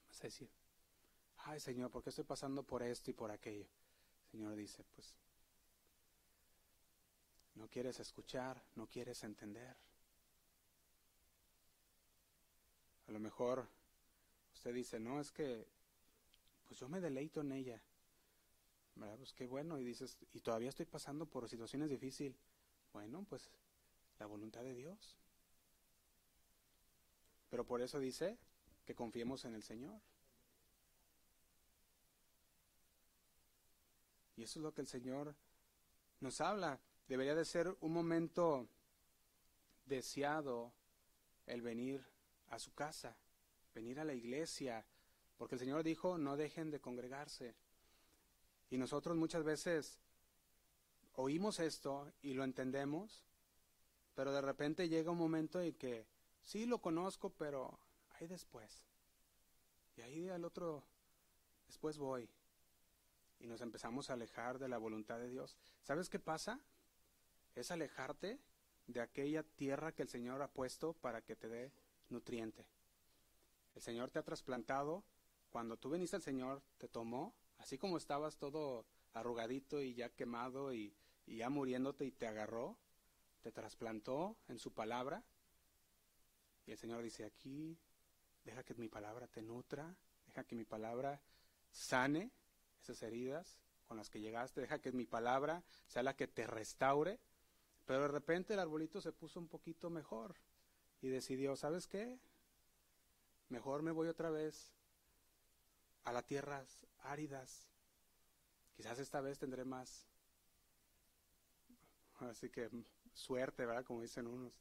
[0.10, 0.50] Vas a decir,
[1.38, 3.66] ay Señor, ¿por qué estoy pasando por esto y por aquello?
[4.26, 5.14] El Señor dice, pues,
[7.56, 9.76] no quieres escuchar, no quieres entender.
[13.08, 13.68] A lo mejor
[14.54, 15.68] usted dice, no, es que,
[16.66, 17.82] pues yo me deleito en ella.
[18.96, 19.18] ¿Verdad?
[19.18, 19.80] Pues qué bueno.
[19.80, 22.38] Y dices, y todavía estoy pasando por situaciones difíciles.
[22.92, 23.50] Bueno, pues
[24.20, 25.18] la voluntad de Dios.
[27.54, 28.36] Pero por eso dice
[28.84, 30.02] que confiemos en el Señor.
[34.36, 35.36] Y eso es lo que el Señor
[36.20, 36.80] nos habla.
[37.08, 38.68] Debería de ser un momento
[39.86, 40.74] deseado
[41.46, 42.04] el venir
[42.48, 43.16] a su casa.
[43.76, 44.84] venir a la iglesia,
[45.38, 47.54] porque el Señor dijo, no dejen de congregarse.
[48.72, 50.00] Y nosotros muchas veces
[51.14, 53.24] oímos esto y lo entendemos,
[54.16, 56.13] pero de repente llega un momento en que
[56.44, 57.80] sí lo conozco, pero
[58.12, 58.84] ahí después.
[59.98, 60.84] Y ahí al otro,
[61.68, 62.30] después voy.
[63.40, 65.58] Y nos empezamos a alejar de la voluntad de Dios.
[65.82, 66.60] ¿Sabes qué pasa?
[67.56, 68.40] Es alejarte
[68.88, 71.72] de aquella tierra que el Señor ha puesto para que te dé
[72.10, 72.66] nutriente.
[73.76, 75.04] El Señor te ha trasplantado.
[75.50, 80.74] Cuando tú viniste al Señor, te tomó, así como estabas todo arrugadito y ya quemado
[80.74, 80.96] y
[81.28, 82.78] ya muriéndote y te agarró,
[83.42, 85.24] te trasplantó en su palabra.
[86.66, 87.78] Y el Señor dice, aquí,
[88.44, 89.96] deja que mi palabra te nutra,
[90.28, 91.22] deja que mi palabra
[91.72, 92.32] sane
[92.82, 97.20] esas heridas con las que llegaste, deja que mi palabra sea la que te restaure.
[97.86, 100.36] Pero de repente el arbolito se puso un poquito mejor
[101.02, 102.18] y decidió, ¿sabes qué?
[103.50, 104.74] Mejor me voy otra vez
[106.06, 107.68] a las tierras áridas.
[108.76, 110.08] Quizás esta vez tendré más.
[112.20, 112.70] Así que
[113.14, 113.84] suerte, ¿verdad?
[113.84, 114.54] Como dicen unos.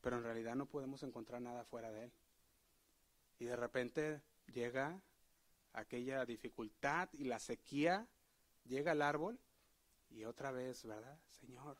[0.00, 2.12] Pero en realidad no podemos encontrar nada fuera de él.
[3.38, 4.20] Y de repente
[4.52, 5.00] llega
[5.72, 8.06] aquella dificultad y la sequía,
[8.64, 9.38] llega al árbol
[10.10, 11.18] y otra vez, ¿verdad?
[11.26, 11.76] Señor.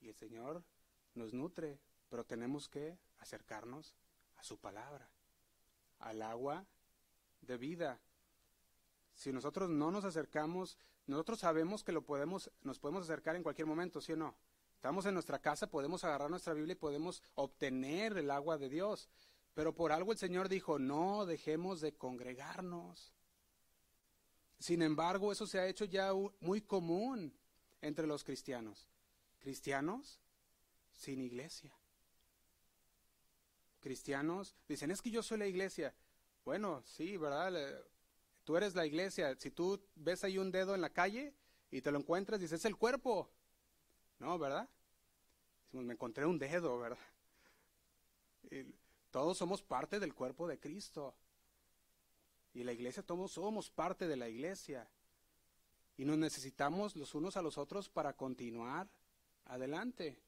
[0.00, 0.62] Y el Señor
[1.14, 1.78] nos nutre,
[2.08, 3.94] pero tenemos que acercarnos
[4.36, 5.08] a su palabra,
[5.98, 6.64] al agua
[7.42, 8.00] de vida.
[9.14, 13.66] Si nosotros no nos acercamos, nosotros sabemos que lo podemos, nos podemos acercar en cualquier
[13.66, 14.36] momento, ¿sí o no?
[14.78, 19.08] Estamos en nuestra casa, podemos agarrar nuestra Biblia y podemos obtener el agua de Dios.
[19.52, 23.12] Pero por algo el Señor dijo, no dejemos de congregarnos.
[24.60, 27.36] Sin embargo, eso se ha hecho ya muy común
[27.80, 28.88] entre los cristianos.
[29.40, 30.20] Cristianos
[30.92, 31.76] sin iglesia.
[33.80, 35.92] Cristianos dicen, es que yo soy la iglesia.
[36.44, 37.82] Bueno, sí, ¿verdad?
[38.44, 39.34] Tú eres la iglesia.
[39.40, 41.34] Si tú ves ahí un dedo en la calle
[41.68, 43.28] y te lo encuentras, dices, es el cuerpo.
[44.18, 44.68] No, ¿verdad?
[45.72, 46.98] me encontré un dedo, ¿verdad?
[49.10, 51.14] todos somos parte del cuerpo de Cristo.
[52.54, 54.88] Y la iglesia, todos somos parte de la iglesia.
[55.96, 58.88] Y nos necesitamos los unos a los otros para continuar
[59.46, 60.18] adelante.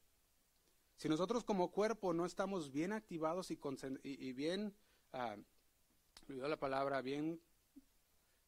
[0.97, 4.75] Si nosotros como cuerpo no estamos bien activados y, bien,
[5.13, 5.37] ah,
[6.29, 7.41] olvidó la palabra, bien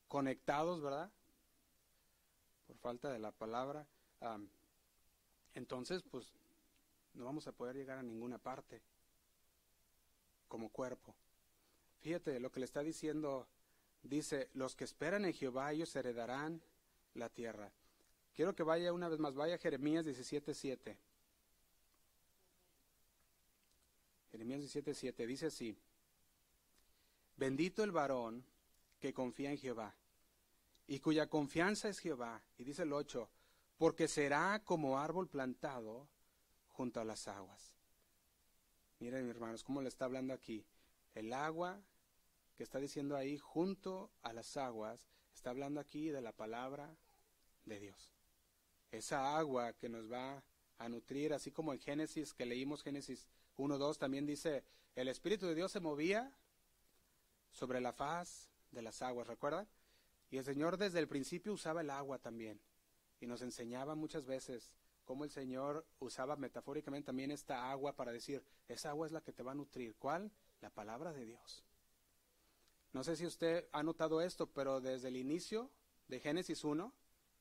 [0.07, 1.11] conectados, ¿verdad?
[2.67, 3.87] Por falta de la palabra,
[4.21, 4.39] ah,
[5.55, 6.33] entonces pues
[7.15, 8.83] no vamos a poder llegar a ninguna parte
[10.49, 11.15] como cuerpo.
[12.01, 13.47] Fíjate lo que le está diciendo,
[14.03, 16.63] dice, los que esperan en Jehová, ellos heredarán
[17.15, 17.73] la tierra.
[18.35, 20.97] Quiero que vaya una vez más, vaya Jeremías 17.7.
[24.31, 25.77] Jeremías 17.7 dice así,
[27.37, 28.43] bendito el varón
[28.99, 29.95] que confía en Jehová
[30.87, 32.43] y cuya confianza es Jehová.
[32.57, 33.29] Y dice el 8,
[33.79, 36.09] porque será como árbol plantado
[36.69, 37.75] junto a las aguas.
[38.99, 40.65] Miren, hermanos, cómo le está hablando aquí.
[41.15, 41.83] El agua
[42.57, 46.95] que está diciendo ahí junto a las aguas, está hablando aquí de la palabra
[47.65, 48.13] de Dios.
[48.91, 50.43] Esa agua que nos va
[50.79, 54.65] a nutrir, así como en Génesis, que leímos Génesis 1.2, también dice,
[54.95, 56.33] el Espíritu de Dios se movía
[57.51, 59.69] sobre la faz de las aguas, ¿recuerdan?
[60.31, 62.61] Y el Señor desde el principio usaba el agua también.
[63.23, 64.73] Y nos enseñaba muchas veces
[65.05, 69.33] cómo el Señor usaba metafóricamente también esta agua para decir, esa agua es la que
[69.33, 69.95] te va a nutrir.
[69.95, 70.33] ¿Cuál?
[70.61, 71.65] La palabra de Dios.
[72.93, 75.71] No sé si usted ha notado esto, pero desde el inicio
[76.09, 76.93] de Génesis 1,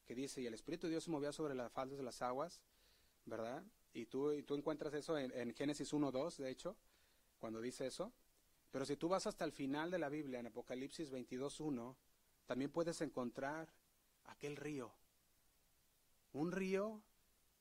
[0.05, 2.61] que dice, y el Espíritu de Dios se movía sobre las faldas de las aguas,
[3.25, 3.63] ¿verdad?
[3.91, 6.77] Y tú, y tú encuentras eso en, en Génesis 1.2, de hecho,
[7.39, 8.13] cuando dice eso.
[8.69, 11.95] Pero si tú vas hasta el final de la Biblia, en Apocalipsis 22.1,
[12.45, 13.73] también puedes encontrar
[14.25, 14.93] aquel río.
[16.33, 17.01] Un río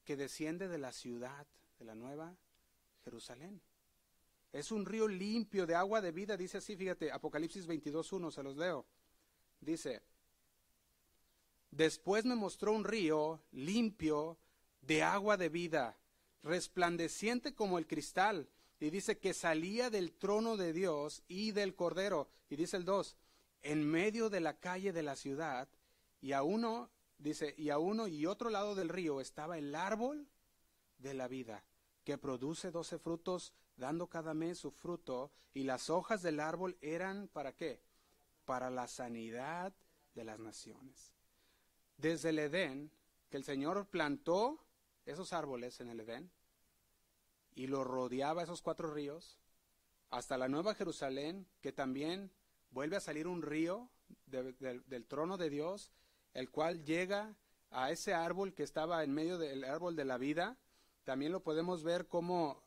[0.04, 1.46] que desciende de la ciudad,
[1.78, 2.36] de la nueva
[3.04, 3.60] Jerusalén.
[4.52, 8.56] Es un río limpio de agua de vida, dice así, fíjate, Apocalipsis 22.1, se los
[8.56, 8.84] leo.
[9.60, 10.02] Dice,
[11.70, 14.38] después me mostró un río limpio
[14.82, 15.96] de agua de vida,
[16.42, 18.48] resplandeciente como el cristal,
[18.80, 22.28] y dice que salía del trono de Dios y del Cordero.
[22.48, 23.16] Y dice el 2,
[23.62, 25.68] en medio de la calle de la ciudad,
[26.22, 26.90] y a uno,
[27.20, 30.26] dice, y a uno y otro lado del río estaba el árbol
[30.98, 31.64] de la vida,
[32.04, 37.28] que produce doce frutos, dando cada mes su fruto, y las hojas del árbol eran
[37.28, 37.80] para qué?
[38.44, 39.72] Para la sanidad
[40.14, 41.12] de las naciones.
[41.96, 42.90] Desde el Edén,
[43.28, 44.64] que el Señor plantó
[45.06, 46.30] esos árboles en el Edén
[47.54, 49.38] y lo rodeaba esos cuatro ríos,
[50.10, 52.32] hasta la Nueva Jerusalén, que también
[52.70, 53.90] vuelve a salir un río
[54.26, 55.90] del trono de Dios,
[56.34, 57.34] el cual llega
[57.70, 60.56] a ese árbol que estaba en medio del árbol de la vida.
[61.04, 62.62] También lo podemos ver como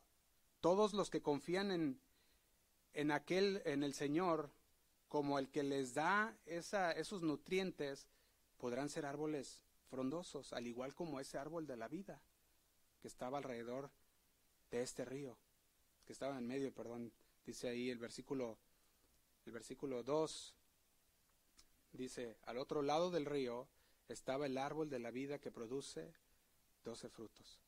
[0.60, 2.00] todos los que confían en,
[2.94, 4.50] en aquel, en el Señor,
[5.08, 8.08] como el que les da esa, esos nutrientes,
[8.58, 12.20] podrán ser árboles frondosos, al igual como ese árbol de la vida
[13.00, 13.90] que estaba alrededor
[14.70, 15.36] de este río,
[16.06, 17.12] que estaba en medio, perdón,
[17.44, 18.58] dice ahí el versículo,
[19.44, 20.54] el versículo 2,
[21.98, 23.68] dice, al otro lado del río
[24.08, 26.12] estaba el árbol de la vida que produce
[26.84, 27.60] doce frutos.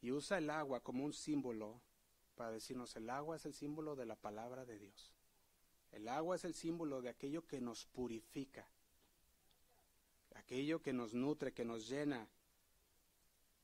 [0.00, 1.80] Y usa el agua como un símbolo
[2.34, 5.12] para decirnos, el agua es el símbolo de la palabra de Dios.
[5.92, 8.66] El agua es el símbolo de aquello que nos purifica,
[10.36, 12.28] aquello que nos nutre, que nos llena.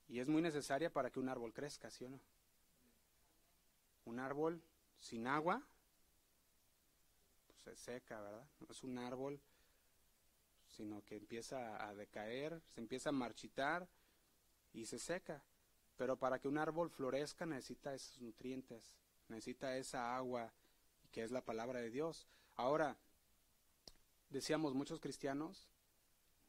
[0.07, 2.19] Y es muy necesaria para que un árbol crezca, ¿sí o no?
[4.05, 4.61] Un árbol
[4.99, 5.65] sin agua,
[7.67, 8.47] se seca, ¿verdad?
[8.59, 9.39] No es un árbol,
[10.67, 13.87] sino que empieza a decaer, se empieza a marchitar
[14.73, 15.43] y se seca.
[15.97, 18.93] Pero para que un árbol florezca necesita esos nutrientes,
[19.27, 20.53] necesita esa agua,
[21.11, 22.27] que es la palabra de Dios.
[22.55, 22.95] Ahora,
[24.29, 25.67] decíamos, muchos cristianos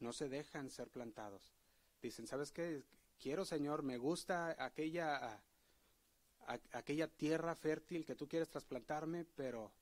[0.00, 1.54] no se dejan ser plantados.
[2.02, 2.84] Dicen, ¿sabes qué?
[3.18, 5.42] Quiero, Señor, me gusta aquella,
[6.72, 9.72] aquella tierra fértil que tú quieres trasplantarme, pero,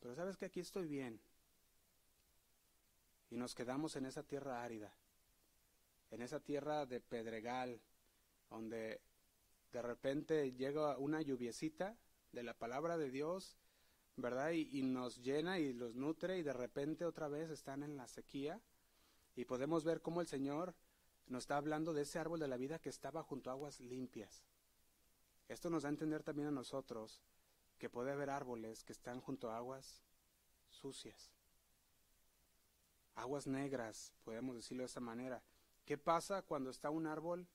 [0.00, 1.20] pero ¿sabes que Aquí estoy bien.
[3.30, 4.94] Y nos quedamos en esa tierra árida,
[6.10, 7.80] en esa tierra de pedregal,
[8.48, 9.00] donde
[9.72, 11.96] de repente llega una lluviecita
[12.32, 13.56] de la palabra de Dios,
[14.16, 14.52] ¿verdad?
[14.52, 18.60] Y, nos llena y los nutre y de repente otra vez están en la sequía
[19.34, 20.74] y podemos ver cómo el Señor
[21.26, 24.46] nos está hablando de ese árbol de la vida que estaba junto a aguas limpias.
[25.48, 27.20] Esto nos da a entender también a nosotros
[27.78, 30.02] que puede haber árboles que están junto a aguas
[30.68, 31.30] sucias,
[33.14, 35.42] aguas negras, podemos decirlo de esta manera.
[35.84, 37.46] ¿Qué pasa cuando está un árbol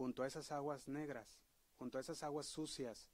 [0.00, 1.36] junto a esas aguas negras,
[1.76, 3.10] junto a esas aguas sucias.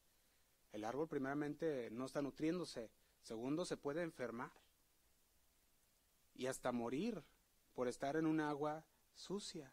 [0.71, 2.93] El árbol primeramente no está nutriéndose,
[3.23, 4.53] segundo se puede enfermar
[6.33, 7.25] y hasta morir
[7.75, 8.85] por estar en un agua
[9.15, 9.73] sucia.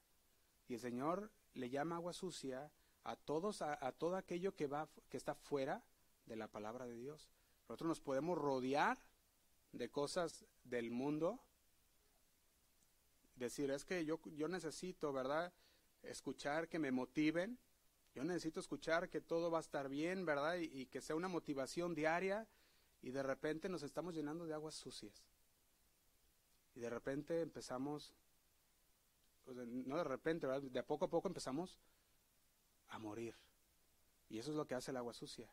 [0.68, 2.72] Y el Señor le llama agua sucia
[3.04, 5.84] a todos, a, todo aquello que va, que está fuera
[6.26, 7.30] de la palabra de Dios.
[7.68, 8.98] Nosotros nos podemos rodear
[9.72, 11.40] de cosas del mundo,
[13.36, 15.54] decir, es que yo, yo necesito, ¿verdad?
[16.04, 17.58] escuchar que me motiven.
[18.14, 20.58] Yo necesito escuchar que todo va a estar bien, ¿verdad?
[20.58, 22.48] Y, que sea una motivación diaria.
[23.02, 25.26] Y de repente nos estamos llenando de aguas sucias.
[26.76, 28.14] Y de repente empezamos,
[29.44, 30.62] pues, no de repente, ¿verdad?
[30.62, 31.80] De poco a poco empezamos
[32.90, 33.36] a morir.
[34.30, 35.50] Y eso es lo que hace el agua sucia.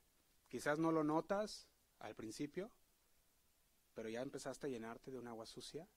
[0.51, 1.67] Quizás no lo notas
[2.01, 2.71] al principio,
[3.95, 5.89] pero ya empezaste a llenarte de un agua sucia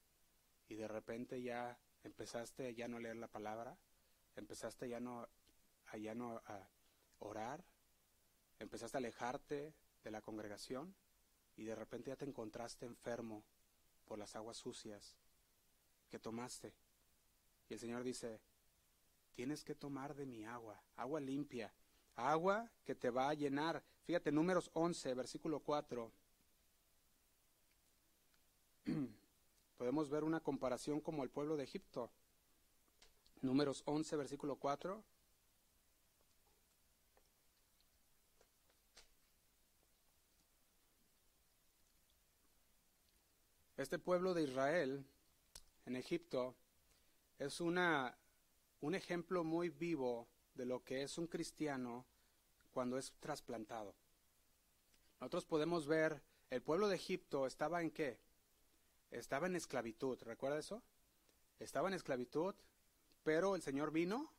[0.69, 3.77] y de repente ya empezaste ya no leer la palabra,
[4.35, 5.27] empezaste ya no,
[5.87, 6.69] a ya no a
[7.19, 7.65] orar,
[8.59, 9.73] empezaste a alejarte
[10.03, 10.95] de la congregación
[11.55, 13.43] y de repente ya te encontraste enfermo
[14.05, 15.17] por las aguas sucias
[16.09, 16.75] que tomaste.
[17.69, 18.39] Y el Señor dice,
[19.33, 21.73] tienes que tomar de mi agua, agua limpia,
[22.15, 23.83] agua que te va a llenar.
[24.05, 26.11] Fíjate, números 11, versículo 4.
[29.77, 32.11] Podemos ver una comparación como el pueblo de Egipto.
[33.41, 35.01] Números 11, versículo 4.
[43.77, 45.05] Este pueblo de Israel
[45.85, 46.55] en Egipto
[47.39, 48.17] es una,
[48.81, 52.05] un ejemplo muy vivo de lo que es un cristiano
[52.73, 53.95] cuando es trasplantado.
[55.19, 58.19] Nosotros podemos ver, el pueblo de Egipto estaba en qué?
[59.11, 60.83] Estaba en esclavitud, ¿recuerda eso?
[61.59, 62.55] Estaba en esclavitud,
[63.23, 64.33] pero el Señor vino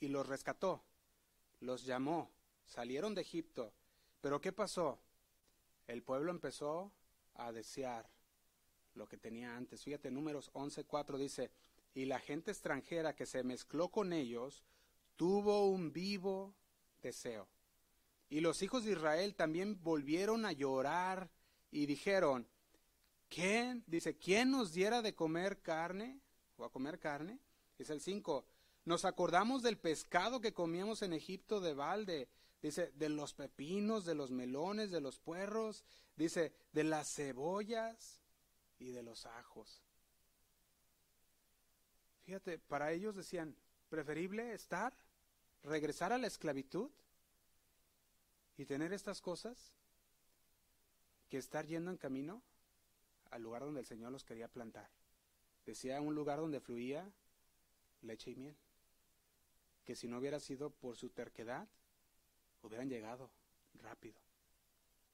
[0.00, 0.82] y los rescató,
[1.60, 2.30] los llamó,
[2.64, 3.72] salieron de Egipto.
[4.20, 4.98] Pero ¿qué pasó?
[5.86, 6.90] El pueblo empezó
[7.34, 8.10] a desear
[8.94, 9.84] lo que tenía antes.
[9.84, 11.50] Fíjate, números 11.4 dice,
[11.94, 14.64] y la gente extranjera que se mezcló con ellos
[15.16, 16.54] tuvo un vivo
[17.00, 17.48] deseo.
[18.28, 21.30] Y los hijos de Israel también volvieron a llorar
[21.70, 22.48] y dijeron,
[23.28, 23.84] ¿quién?
[23.86, 26.20] Dice, ¿quién nos diera de comer carne
[26.56, 27.38] o a comer carne?
[27.78, 28.44] Es el 5.
[28.84, 32.28] Nos acordamos del pescado que comíamos en Egipto de balde.
[32.62, 35.84] Dice, de los pepinos, de los melones, de los puerros.
[36.16, 38.22] Dice, de las cebollas
[38.78, 39.82] y de los ajos.
[42.24, 43.56] Fíjate, para ellos decían,
[43.88, 44.96] preferible estar,
[45.62, 46.90] regresar a la esclavitud
[48.56, 49.72] y tener estas cosas
[51.28, 52.42] que estar yendo en camino
[53.30, 54.88] al lugar donde el Señor los quería plantar.
[55.66, 57.10] Decía un lugar donde fluía
[58.02, 58.56] leche y miel.
[59.84, 61.68] Que si no hubiera sido por su terquedad,
[62.62, 63.30] hubieran llegado
[63.82, 64.18] rápido.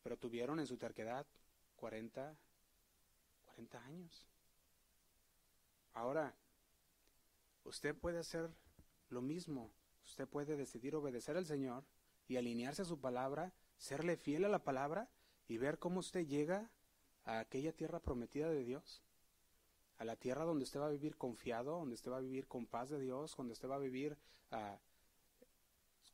[0.03, 1.27] Pero tuvieron en su terquedad
[1.77, 2.37] 40,
[3.47, 4.27] 40 años.
[5.95, 6.35] Ahora,
[7.65, 8.51] usted puede hacer
[9.11, 9.71] lo mismo.
[10.05, 11.85] Usted puede decidir obedecer al Señor
[12.33, 15.11] y alinearse a su palabra, serle fiel a la palabra
[15.49, 16.71] y ver cómo usted llega
[17.25, 19.03] a aquella tierra prometida de Dios.
[19.99, 22.67] A la tierra donde usted va a vivir confiado, donde usted va a vivir con
[22.67, 24.17] paz de Dios, donde usted va a vivir
[24.51, 24.79] ah,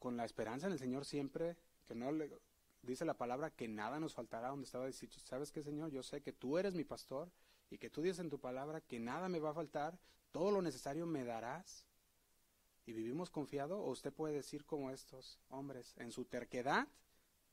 [0.01, 1.57] con la esperanza en el Señor siempre,
[1.87, 2.37] que no le
[2.83, 5.91] dice la palabra que nada nos faltará, donde estaba diciendo, ¿sabes qué, Señor?
[5.93, 7.31] Yo sé que tú eres mi pastor
[7.71, 9.99] y que tú dices en tu palabra que nada me va a faltar,
[10.33, 11.88] todo lo necesario me darás.
[12.89, 16.89] Y vivimos confiado, o usted puede decir como estos hombres, en su terquedad,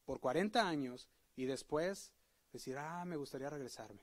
[0.05, 2.13] por 40 años, y después
[2.53, 3.99] decir, ah, me gustaría regresarme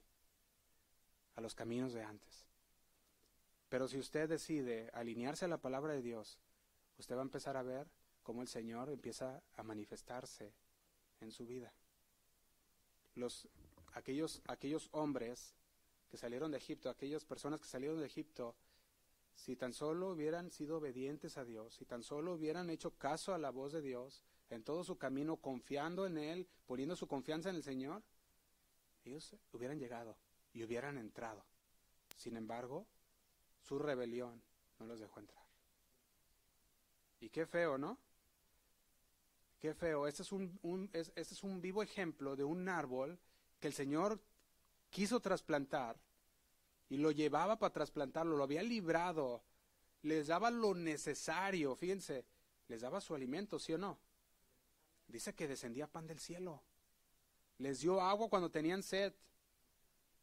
[1.34, 2.44] a los caminos de antes.
[3.70, 6.38] Pero si usted decide alinearse a la palabra de Dios,
[6.98, 7.88] usted va a empezar a ver
[8.22, 10.52] cómo el Señor empieza a manifestarse
[11.22, 11.72] en su vida.
[13.14, 13.48] Los,
[13.94, 15.54] aquellos, aquellos hombres
[16.10, 18.54] que salieron de Egipto, aquellas personas que salieron de Egipto,
[19.34, 23.38] si tan solo hubieran sido obedientes a Dios, si tan solo hubieran hecho caso a
[23.38, 27.56] la voz de Dios en todo su camino, confiando en Él, poniendo su confianza en
[27.56, 28.02] el Señor,
[29.04, 30.16] ellos hubieran llegado
[30.52, 31.44] y hubieran entrado.
[32.16, 32.86] Sin embargo,
[33.62, 34.42] su rebelión
[34.78, 35.42] no los dejó entrar.
[37.20, 37.98] Y qué feo, ¿no?
[39.58, 40.06] Qué feo.
[40.06, 43.18] Este es un, este es un vivo ejemplo de un árbol
[43.60, 44.20] que el Señor
[44.90, 45.96] quiso trasplantar
[46.92, 49.42] y lo llevaba para trasplantarlo, lo había librado,
[50.02, 52.26] les daba lo necesario, fíjense,
[52.68, 53.98] les daba su alimento, ¿sí o no?
[55.08, 56.62] Dice que descendía pan del cielo,
[57.56, 59.14] les dio agua cuando tenían sed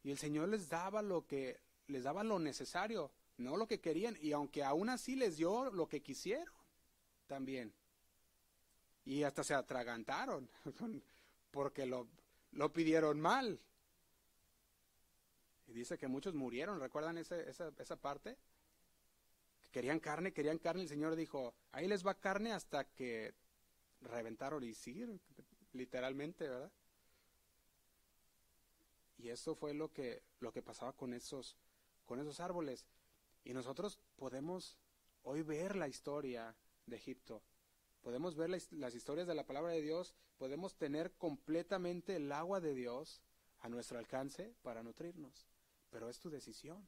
[0.04, 1.58] y el Señor les daba lo que
[1.88, 5.88] les daba lo necesario, no lo que querían y aunque aún así les dio lo
[5.88, 6.54] que quisieron
[7.26, 7.74] también.
[9.04, 10.48] Y hasta se atragantaron
[11.50, 12.06] porque lo,
[12.52, 13.58] lo pidieron mal.
[15.70, 18.36] Y dice que muchos murieron, ¿recuerdan esa, esa parte?
[19.70, 23.34] querían carne, querían carne, el Señor dijo, ahí les va carne hasta que
[24.00, 25.06] reventaron y sí,
[25.72, 26.72] literalmente, ¿verdad?
[29.18, 31.56] Y eso fue lo que, lo que pasaba con esos,
[32.06, 32.86] con esos árboles.
[33.44, 34.78] Y nosotros podemos
[35.22, 36.54] hoy ver la historia
[36.86, 37.42] de Egipto.
[38.02, 42.74] Podemos ver las historias de la palabra de Dios, podemos tener completamente el agua de
[42.74, 43.20] Dios
[43.60, 45.46] a nuestro alcance para nutrirnos
[45.90, 46.86] pero es tu decisión.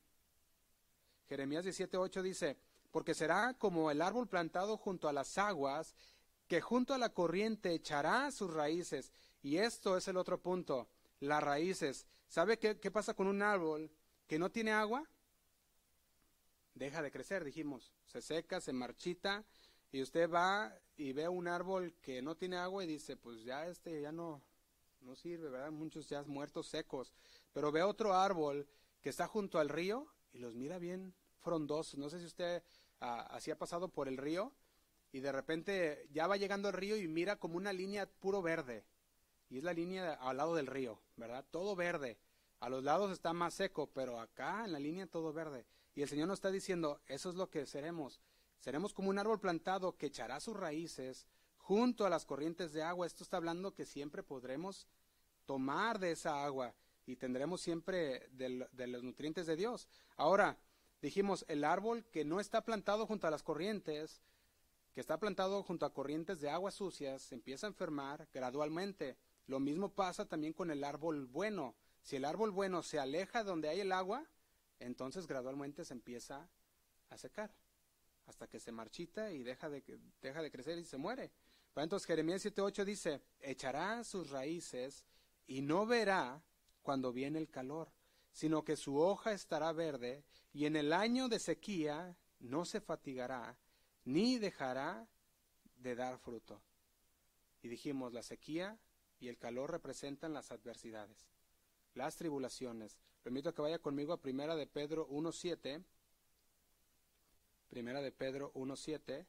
[1.28, 2.56] Jeremías 17:8 dice,
[2.90, 5.94] porque será como el árbol plantado junto a las aguas,
[6.46, 9.12] que junto a la corriente echará sus raíces.
[9.42, 10.88] Y esto es el otro punto,
[11.20, 12.06] las raíces.
[12.28, 13.90] ¿Sabe qué, qué pasa con un árbol
[14.26, 15.08] que no tiene agua?
[16.74, 17.92] Deja de crecer, dijimos.
[18.06, 19.44] Se seca, se marchita,
[19.92, 23.66] y usted va y ve un árbol que no tiene agua y dice, pues ya
[23.66, 24.42] este ya no,
[25.02, 25.70] no sirve, ¿verdad?
[25.70, 27.12] Muchos ya muertos secos.
[27.52, 28.66] Pero ve otro árbol
[29.02, 31.98] que está junto al río y los mira bien frondosos.
[31.98, 32.62] No sé si usted
[33.00, 34.52] ah, así ha pasado por el río
[35.10, 38.86] y de repente ya va llegando al río y mira como una línea puro verde.
[39.50, 41.44] Y es la línea al lado del río, ¿verdad?
[41.50, 42.16] Todo verde.
[42.60, 45.66] A los lados está más seco, pero acá en la línea todo verde.
[45.94, 48.20] Y el Señor nos está diciendo, eso es lo que seremos.
[48.60, 51.26] Seremos como un árbol plantado que echará sus raíces
[51.58, 53.06] junto a las corrientes de agua.
[53.06, 54.86] Esto está hablando que siempre podremos
[55.44, 56.72] tomar de esa agua
[57.06, 59.88] y tendremos siempre de, los nutrientes de Dios.
[60.16, 60.58] Ahora,
[61.00, 64.22] dijimos, el árbol que no está plantado junto a las corrientes,
[64.94, 69.16] que está plantado junto a corrientes de aguas sucias, se empieza a enfermar gradualmente.
[69.46, 71.74] Lo mismo pasa también con el árbol bueno.
[72.02, 74.26] Si el árbol bueno se aleja donde hay el agua,
[74.78, 76.48] entonces gradualmente se empieza
[77.10, 77.54] a secar,
[78.26, 79.82] hasta que se marchita y deja de,
[80.20, 81.30] deja de crecer y se muere.
[81.74, 85.04] Entonces Jeremías 7.8 dice, echará sus raíces
[85.46, 86.42] y no verá
[86.82, 87.90] cuando viene el calor,
[88.32, 93.56] sino que su hoja estará verde y en el año de sequía no se fatigará
[94.04, 95.06] ni dejará
[95.76, 96.60] de dar fruto.
[97.62, 98.78] Y dijimos, la sequía
[99.20, 101.28] y el calor representan las adversidades,
[101.94, 102.98] las tribulaciones.
[103.24, 105.84] A que vaya conmigo a Primera de Pedro 1.7.
[107.68, 109.26] Primera de Pedro 1.7.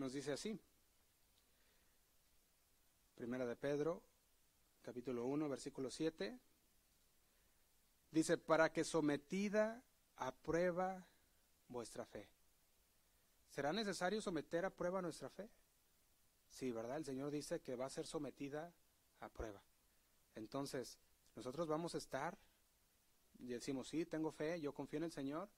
[0.00, 0.58] nos dice así.
[3.14, 4.02] Primera de Pedro,
[4.82, 6.38] capítulo 1, versículo 7.
[8.10, 9.82] Dice, para que sometida
[10.16, 11.06] a prueba
[11.68, 12.28] vuestra fe.
[13.50, 15.50] ¿será necesario someter a prueba nuestra fe?
[16.48, 16.96] Sí, ¿verdad?
[16.96, 18.72] El Señor dice que va a ser sometida
[19.20, 19.62] a prueba.
[20.34, 20.98] Entonces,
[21.36, 22.38] nosotros vamos a estar,
[23.38, 25.48] y decimos, sí, tengo fe, yo confío en el Señor,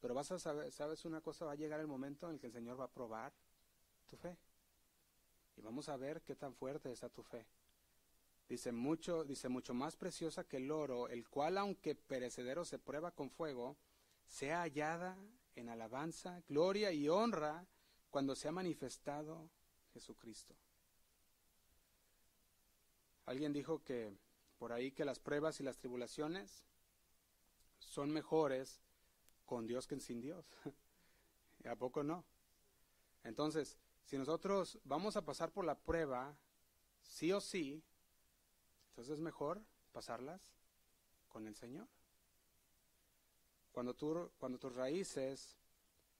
[0.00, 2.46] pero vas a saber, sabes una cosa, va a llegar el momento en el que
[2.48, 3.32] el Señor va a probar
[4.08, 4.36] tu fe.
[5.56, 7.46] Y vamos a ver qué tan fuerte está tu fe.
[8.48, 13.10] Dice mucho, dice mucho más preciosa que el oro, el cual aunque perecedero se prueba
[13.10, 13.76] con fuego,
[14.26, 15.18] sea hallada
[15.54, 17.66] en alabanza, gloria y honra
[18.10, 19.50] cuando se ha manifestado
[19.92, 20.54] Jesucristo.
[23.26, 24.16] Alguien dijo que
[24.58, 26.64] por ahí que las pruebas y las tribulaciones
[27.78, 28.80] son mejores
[29.44, 30.46] con Dios que sin Dios.
[31.68, 32.24] ¿A poco no?
[33.24, 33.76] Entonces,
[34.08, 36.34] si nosotros vamos a pasar por la prueba,
[37.02, 37.84] sí o sí,
[38.88, 39.60] entonces es mejor
[39.92, 40.40] pasarlas
[41.28, 41.86] con el Señor.
[43.70, 45.58] Cuando, tú, cuando tus raíces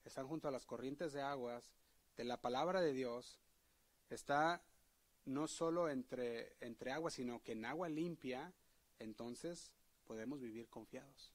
[0.05, 1.73] están junto a las corrientes de aguas
[2.15, 3.39] de la palabra de Dios,
[4.11, 4.61] está
[5.25, 8.53] no solo entre, entre agua, sino que en agua limpia,
[8.99, 9.71] entonces
[10.05, 11.33] podemos vivir confiados.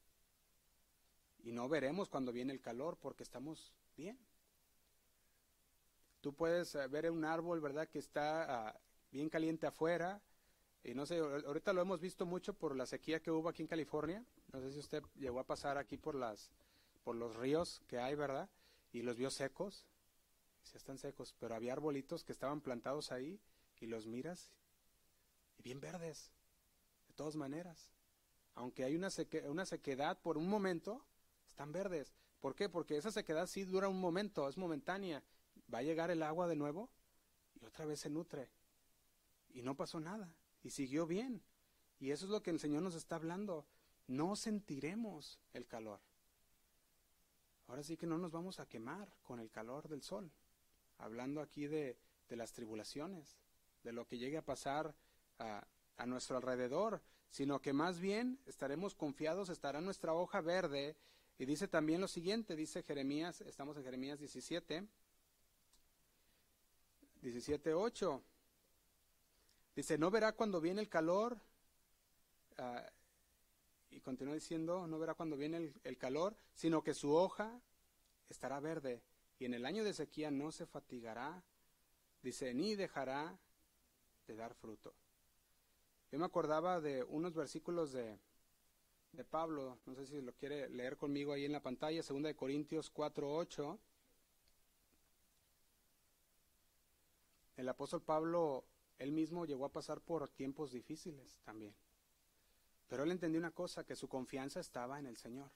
[1.43, 4.17] Y no veremos cuando viene el calor porque estamos bien.
[6.25, 10.23] Tú puedes eh, ver un árbol, ¿verdad?, que está ah, bien caliente afuera.
[10.83, 13.69] Y no sé, ahorita lo hemos visto mucho por la sequía que hubo aquí en
[13.69, 14.25] California.
[14.51, 16.51] No sé si usted llegó a pasar aquí por las
[17.03, 18.49] por los ríos que hay, ¿verdad?
[18.91, 19.87] Y los vio secos.
[20.63, 23.39] Sí están secos, pero había arbolitos que estaban plantados ahí
[23.79, 24.51] y los miras
[25.59, 26.33] y bien verdes,
[27.07, 27.93] de todas maneras.
[28.55, 29.09] Aunque hay una,
[29.47, 31.05] una sequedad por un momento,
[31.47, 32.15] están verdes.
[32.41, 32.71] ¿Por qué?
[32.71, 35.23] Porque esa sequedad sí dura un momento, es momentánea.
[35.75, 36.89] Va a llegar el agua de nuevo
[37.61, 38.49] y otra vez se nutre.
[39.53, 40.33] Y no pasó nada.
[40.63, 41.43] Y siguió bien.
[41.99, 43.67] Y eso es lo que el Señor nos está hablando.
[44.07, 46.01] No sentiremos el calor.
[47.67, 50.31] Ahora sí que no nos vamos a quemar con el calor del sol.
[50.99, 51.99] Hablando aquí de,
[52.29, 53.37] de las tribulaciones
[53.83, 54.95] de lo que llegue a pasar
[55.39, 55.67] a,
[55.97, 60.97] a nuestro alrededor, sino que más bien estaremos confiados, estará nuestra hoja verde.
[61.39, 64.87] Y dice también lo siguiente, dice Jeremías, estamos en Jeremías 17,
[67.25, 68.23] 17, 8.
[69.75, 71.39] Dice, no verá cuando viene el calor,
[72.59, 72.81] uh,
[73.91, 77.61] y continúa diciendo, no verá cuando viene el, calor, sino que su hoja
[78.29, 79.03] estará verde,
[79.39, 81.43] y en el año de sequía no se fatigará,
[82.23, 83.39] dice, ni dejará
[84.27, 84.95] de dar fruto.
[86.13, 88.19] Yo me acordaba de unos versículos de,
[89.13, 92.37] de Pablo, no sé si lo quiere leer conmigo ahí en la pantalla, 2 de
[92.37, 93.79] Corintios 4:8.
[97.57, 98.65] El apóstol Pablo,
[98.99, 101.75] él mismo llegó a pasar por tiempos difíciles también.
[102.89, 105.51] Pero él entendió una cosa, que su confianza estaba en el Señor.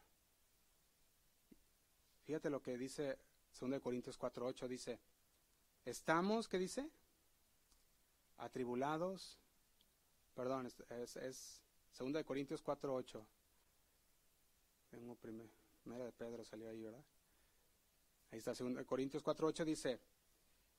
[2.24, 3.18] Fíjate lo que dice
[3.59, 5.01] 2 de Corintios 4:8 dice,
[5.84, 6.90] "Estamos, ¿qué dice?
[8.38, 9.36] atribulados,
[10.34, 13.24] perdón, es, es, segunda de Corintios 4.8.
[14.90, 17.05] Tengo primera de Pedro salió ahí, ¿verdad?
[18.30, 20.01] Ahí está, segunda de Corintios 4.8 dice,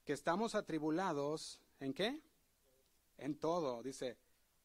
[0.09, 2.19] que estamos atribulados, ¿en qué?
[3.19, 4.17] En todo, dice,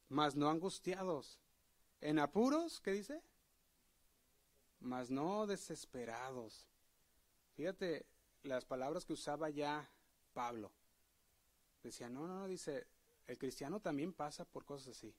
[0.09, 1.39] mas no angustiados.
[2.01, 3.21] En apuros, ¿qué dice?
[4.79, 6.67] Mas no desesperados.
[7.53, 8.07] Fíjate
[8.41, 9.87] las palabras que usaba ya
[10.33, 10.71] Pablo.
[11.83, 12.87] Decía, no, no, no, dice,
[13.27, 15.13] el cristiano también pasa por cosas así.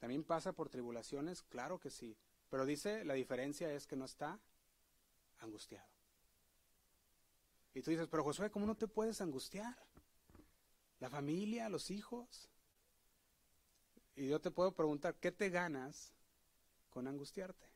[0.00, 2.14] También pasa por tribulaciones, claro que sí.
[2.50, 4.38] Pero dice, la diferencia es que no está
[5.38, 5.93] angustiado.
[7.74, 9.76] Y tú dices, pero Josué, ¿cómo no te puedes angustiar?
[11.00, 12.48] La familia, los hijos.
[14.14, 16.12] Y yo te puedo preguntar, ¿qué te ganas
[16.90, 17.68] con angustiarte?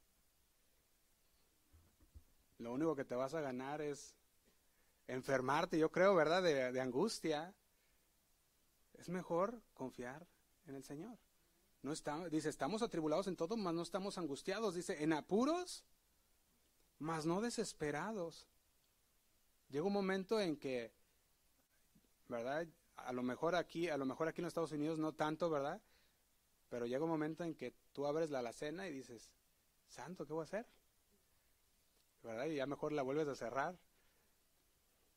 [2.58, 4.14] Lo único que te vas a ganar es
[5.08, 6.42] enfermarte, yo creo, ¿verdad?
[6.42, 7.54] De, angustia.
[8.94, 10.26] Es mejor confiar
[10.66, 11.18] en el Señor.
[11.82, 14.74] No estamos, dice, estamos atribulados en todo, mas no estamos angustiados.
[14.74, 15.84] Dice, en apuros,
[16.98, 18.46] mas no desesperados.
[19.68, 20.92] Llega un momento en que,
[22.28, 22.66] ¿verdad?
[22.96, 25.80] A lo mejor aquí, a lo mejor aquí en los Estados Unidos no tanto, ¿verdad?
[26.68, 29.30] Pero llega un momento en que tú abres la alacena y dices,
[29.88, 30.66] Santo, ¿qué voy a hacer?
[32.22, 32.46] ¿Verdad?
[32.46, 33.78] Y ya mejor la vuelves a cerrar.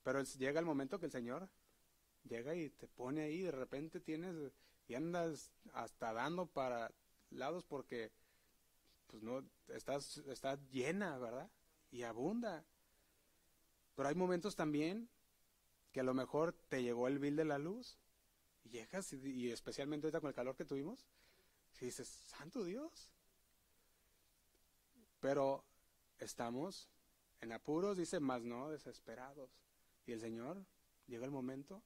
[0.04, 1.50] Pero llega el momento que el Señor
[2.24, 4.36] llega y te pone ahí, de repente tienes
[4.88, 6.92] y andas hasta dando para
[7.30, 8.12] lados porque
[9.08, 11.50] pues no estás estás llena, ¿verdad?
[11.92, 12.66] Y abunda.
[14.02, 15.08] Pero hay momentos también
[15.92, 18.00] que a lo mejor te llegó el bill de la luz
[18.64, 21.06] y llegas y, especialmente ahorita con el calor que tuvimos
[21.80, 23.12] y dices, "Santo Dios."
[25.20, 25.64] Pero
[26.18, 26.90] estamos
[27.42, 29.52] En apuros dice, más no, desesperados.
[30.08, 30.66] Y el Señor
[31.06, 31.84] llega el momento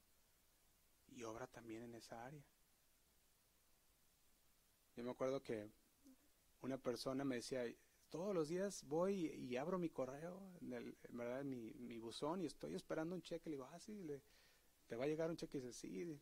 [1.09, 2.45] y obra también en esa área.
[4.95, 5.69] Yo me acuerdo que
[6.61, 7.65] una persona me decía,
[8.09, 12.45] todos los días voy y abro mi correo, en, el, verdad, mi, mi, buzón y
[12.45, 13.49] estoy esperando un cheque.
[13.49, 14.05] Le digo, ah, sí,
[14.87, 15.57] te va a llegar un cheque.
[15.57, 16.19] Y dice, sí.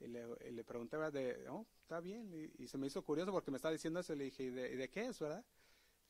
[0.00, 2.52] Y le, le pregunté, de, oh, está bien.
[2.58, 4.12] Y, se me hizo curioso porque me estaba diciendo eso.
[4.12, 5.44] Y le dije, ¿y de, qué es, verdad?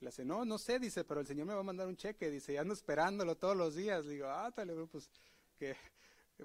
[0.01, 2.31] Le dice, no, no sé, dice, pero el Señor me va a mandar un cheque.
[2.31, 4.05] Dice, ya ando esperándolo todos los días.
[4.05, 5.11] Le digo, ah, tal, pues,
[5.59, 5.77] que,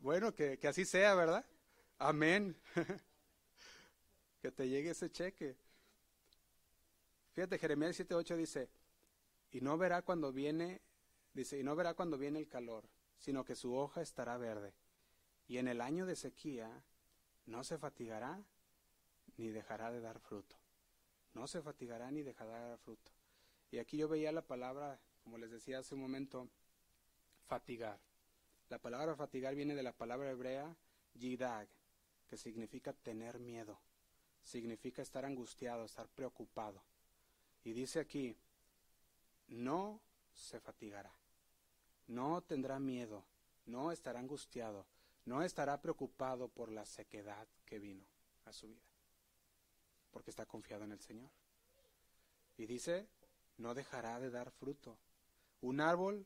[0.02, 1.46] bueno, que, que así sea, ¿verdad?
[1.98, 2.56] Amén.
[4.42, 5.56] que te llegue ese cheque.
[7.34, 8.70] Fíjate, Jeremías 7:8 dice,
[9.52, 10.82] y no verá cuando viene,
[11.34, 14.74] dice, y no verá cuando viene el calor, sino que su hoja estará verde.
[15.48, 16.84] Y en el año de sequía
[17.46, 18.44] no se fatigará
[19.38, 20.56] ni dejará de dar fruto.
[21.34, 23.12] No se fatigará ni dejará de dar fruto.
[23.72, 26.50] Y aquí yo veía la palabra, como les decía hace un momento,
[27.48, 28.00] fatigar.
[28.70, 30.76] La palabra fatigar viene de la palabra hebrea
[31.14, 31.68] yidag,
[32.28, 33.80] que significa tener miedo,
[34.44, 36.84] significa estar angustiado, estar preocupado.
[37.64, 38.36] Y dice aquí,
[39.48, 40.00] no
[40.34, 41.12] se fatigará,
[42.08, 43.24] no tendrá miedo,
[43.66, 44.86] no estará angustiado,
[45.26, 48.04] no estará preocupado por la sequedad que vino
[48.46, 48.82] a su vida,
[50.12, 51.30] porque está confiado en el Señor.
[52.58, 53.08] Y dice,
[53.58, 54.98] no dejará de dar fruto.
[55.62, 56.26] Un árbol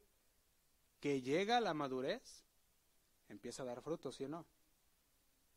[0.99, 2.43] que llega a la madurez
[3.29, 4.45] empieza a dar fruto, ¿sí o no?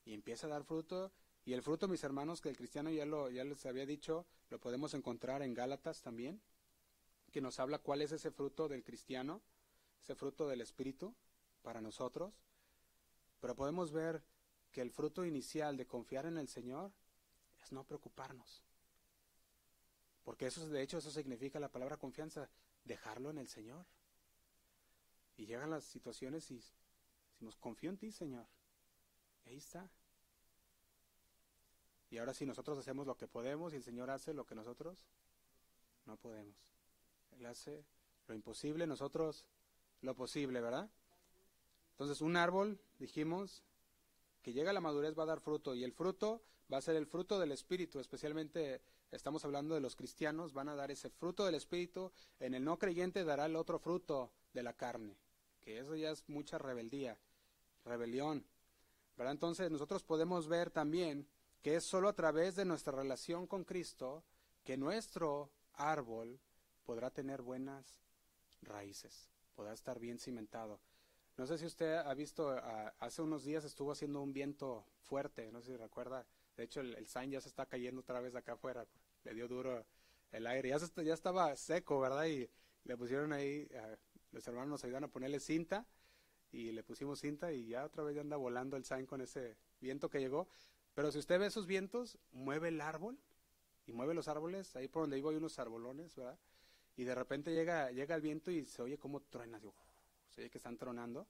[0.05, 1.13] Y empieza a dar fruto
[1.47, 4.59] y el fruto, mis hermanos, que el cristiano ya, lo, ya les había dicho, lo
[4.59, 6.43] podemos encontrar en Gálatas también,
[7.31, 9.41] que nos habla cuál es ese fruto del cristiano,
[10.03, 11.15] ese fruto del Espíritu
[11.63, 12.35] para nosotros.
[13.41, 14.25] Pero podemos ver
[14.73, 16.91] que el fruto inicial de confiar en el Señor
[17.63, 18.65] es no preocuparnos.
[20.25, 22.51] Porque eso, de hecho, eso significa la palabra confianza,
[22.83, 23.87] dejarlo en el Señor.
[25.37, 26.61] Y llegan las situaciones y
[27.31, 28.49] decimos, confío en ti, Señor.
[29.45, 29.89] Y ahí está.
[32.11, 35.07] Y ahora si nosotros hacemos lo que podemos y el Señor hace lo que nosotros
[36.05, 36.55] no podemos.
[37.39, 37.85] Él hace
[38.29, 39.47] lo imposible, nosotros
[40.03, 40.89] lo posible, ¿verdad?
[41.93, 43.63] Entonces un árbol, dijimos,
[44.43, 46.43] que llega a la madurez va a dar fruto y el fruto
[46.73, 48.81] va a ser el fruto del Espíritu, especialmente
[49.11, 52.79] estamos hablando de los cristianos, van a dar ese fruto del Espíritu, en el no
[52.79, 55.17] creyente dará el otro fruto de la carne,
[55.61, 57.19] que eso ya es mucha rebeldía,
[57.85, 58.45] rebelión,
[59.17, 59.33] ¿verdad?
[59.33, 61.27] Entonces nosotros podemos ver también
[61.67, 64.23] que es solo a través de nuestra relación con Cristo
[64.63, 66.39] que nuestro árbol
[66.85, 68.05] podrá tener buenas
[68.63, 70.79] raíces, podrá estar bien cimentado.
[71.37, 72.57] No sé si usted ha visto,
[73.01, 76.25] hace unos días estuvo haciendo un viento fuerte, no sé si recuerda,
[76.57, 78.87] de hecho el, el sign ya se está cayendo otra vez acá afuera,
[79.25, 79.85] le dio duro
[80.31, 82.27] el aire, ya, estaba seco, ¿verdad?
[82.27, 82.49] Y
[82.85, 83.69] le pusieron ahí,
[84.31, 85.85] los hermanos nos ayudan a ponerle cinta
[86.53, 89.57] y le pusimos cinta y ya otra vez ya anda volando el sign con ese
[89.81, 90.47] viento que llegó.
[90.97, 93.19] Pero si usted ve esos vientos, mueve el árbol
[93.87, 96.39] y mueve los árboles, ahí por donde vivo hay unos arbolones, ¿verdad?
[96.97, 99.61] Y de repente llega, llega el viento y se oye como truena,
[100.31, 101.27] se oye que están tronando.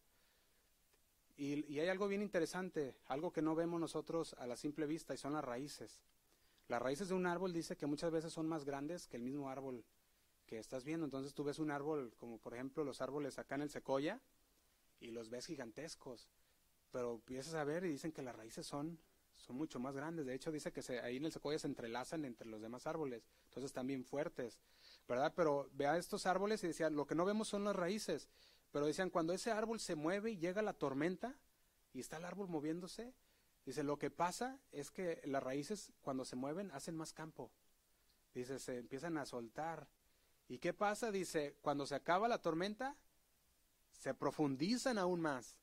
[1.36, 5.14] Y, y hay algo bien interesante, algo que no vemos nosotros a la simple vista,
[5.14, 5.98] y son las raíces.
[6.68, 9.50] Las raíces de un árbol dice que muchas veces son más grandes que el mismo
[9.50, 9.84] árbol
[10.46, 11.04] que estás viendo.
[11.04, 14.20] Entonces tú ves un árbol, como por ejemplo los árboles acá en el secoya,
[15.00, 16.28] y los ves gigantescos.
[16.92, 18.96] Pero empiezas a ver y dicen que las raíces son
[19.37, 20.26] son mucho más grandes.
[20.26, 23.22] De hecho, dice que se, ahí en el secoya se entrelazan entre los demás árboles.
[23.45, 24.59] Entonces están bien fuertes,
[25.09, 25.32] ¿verdad?
[25.37, 28.28] Pero vea estos árboles y decían, lo que no vemos son las raíces.
[28.72, 31.34] Pero decían, cuando ese árbol se mueve y llega la tormenta
[31.93, 33.14] y está el árbol moviéndose,
[33.64, 37.51] dice, lo que pasa es que las raíces cuando se mueven hacen más campo.
[38.34, 39.89] Dice, se empiezan a soltar.
[40.49, 41.11] ¿Y qué pasa?
[41.11, 42.97] Dice, cuando se acaba la tormenta,
[43.93, 45.57] se profundizan aún más.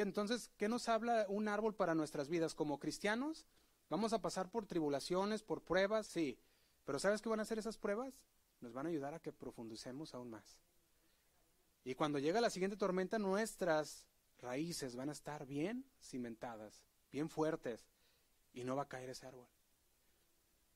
[0.00, 2.54] Entonces, ¿qué nos habla un árbol para nuestras vidas?
[2.54, 3.46] Como cristianos,
[3.90, 6.38] vamos a pasar por tribulaciones, por pruebas, sí.
[6.84, 8.14] Pero ¿sabes qué van a hacer esas pruebas?
[8.60, 10.56] Nos van a ayudar a que profundicemos aún más.
[11.84, 14.06] Y cuando llega la siguiente tormenta, nuestras
[14.38, 17.86] raíces van a estar bien cimentadas, bien fuertes,
[18.52, 19.48] y no va a caer ese árbol.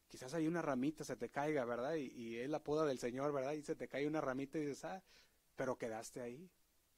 [0.09, 1.95] Quizás hay una ramita, se te caiga, ¿verdad?
[1.95, 3.53] Y, es la poda del Señor, ¿verdad?
[3.53, 5.03] Y se te cae una ramita y dices, ah,
[5.57, 6.49] pero quedaste ahí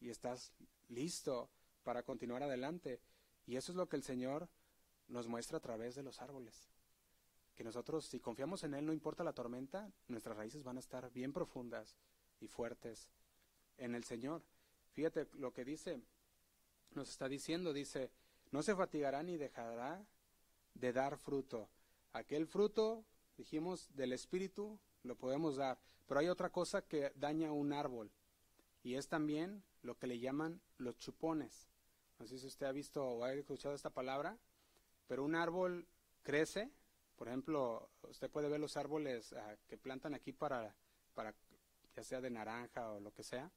[0.01, 0.53] y estás
[0.89, 1.51] listo
[1.89, 3.01] para continuar adelante.
[3.47, 4.47] Y eso es lo que el Señor
[5.07, 6.69] nos muestra a través de los árboles.
[7.55, 11.11] Que nosotros, si confiamos en Él, no importa la tormenta, nuestras raíces van a estar
[11.13, 11.97] bien profundas
[12.41, 13.11] y fuertes
[13.79, 14.43] en el Señor.
[14.93, 16.03] Fíjate lo que dice,
[16.91, 18.11] nos está diciendo, dice,
[18.51, 20.05] no se fatigará ni dejará
[20.75, 21.71] de dar fruto.
[22.13, 23.03] Aquel fruto,
[23.39, 25.81] dijimos, del Espíritu, lo podemos dar.
[26.07, 28.11] Pero hay otra cosa que daña un árbol,
[28.83, 31.71] y es también lo que le llaman los chupones.
[32.19, 34.37] No sé si usted ha visto o ha escuchado esta palabra,
[35.07, 35.87] pero un árbol
[36.23, 36.71] crece,
[37.17, 40.75] por ejemplo, usted puede ver los árboles ah, que plantan aquí para,
[41.15, 41.35] para,
[41.95, 43.51] ya sea de naranja o lo que sea,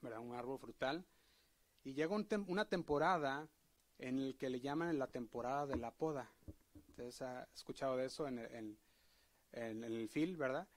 [0.00, 0.20] ¿verdad?
[0.20, 1.04] Un árbol frutal.
[1.84, 2.16] Y llega
[2.46, 3.48] una temporada
[3.98, 6.30] en el que le llaman la temporada de la poda.
[6.88, 8.78] Ustedes han escuchado de eso en el,
[9.52, 10.68] en el fil, ¿verdad?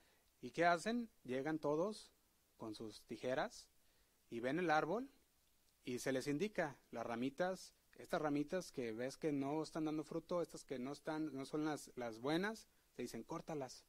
[0.41, 1.09] ¿Y qué hacen?
[1.23, 2.11] Llegan todos
[2.57, 3.67] con sus tijeras
[4.29, 5.09] y ven el árbol
[5.83, 10.41] y se les indica las ramitas, estas ramitas que ves que no están dando fruto,
[10.41, 13.85] estas que no están, no son las, las buenas, te dicen córtalas.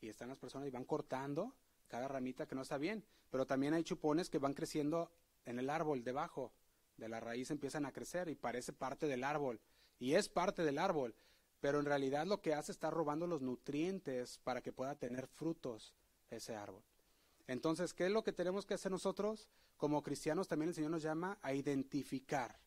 [0.00, 1.54] Y están las personas y van cortando
[1.88, 3.04] cada ramita que no está bien.
[3.30, 5.10] Pero también hay chupones que van creciendo
[5.44, 6.52] en el árbol debajo.
[6.96, 9.60] De la raíz empiezan a crecer y parece parte del árbol.
[9.98, 11.14] Y es parte del árbol.
[11.60, 15.94] Pero en realidad lo que hace está robando los nutrientes para que pueda tener frutos
[16.30, 16.82] ese árbol.
[17.46, 19.48] Entonces, ¿qué es lo que tenemos que hacer nosotros?
[19.76, 22.58] Como cristianos también el Señor nos llama a identificar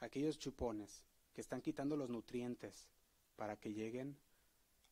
[0.00, 1.04] aquellos chupones
[1.34, 2.88] que están quitando los nutrientes
[3.36, 4.16] para que lleguen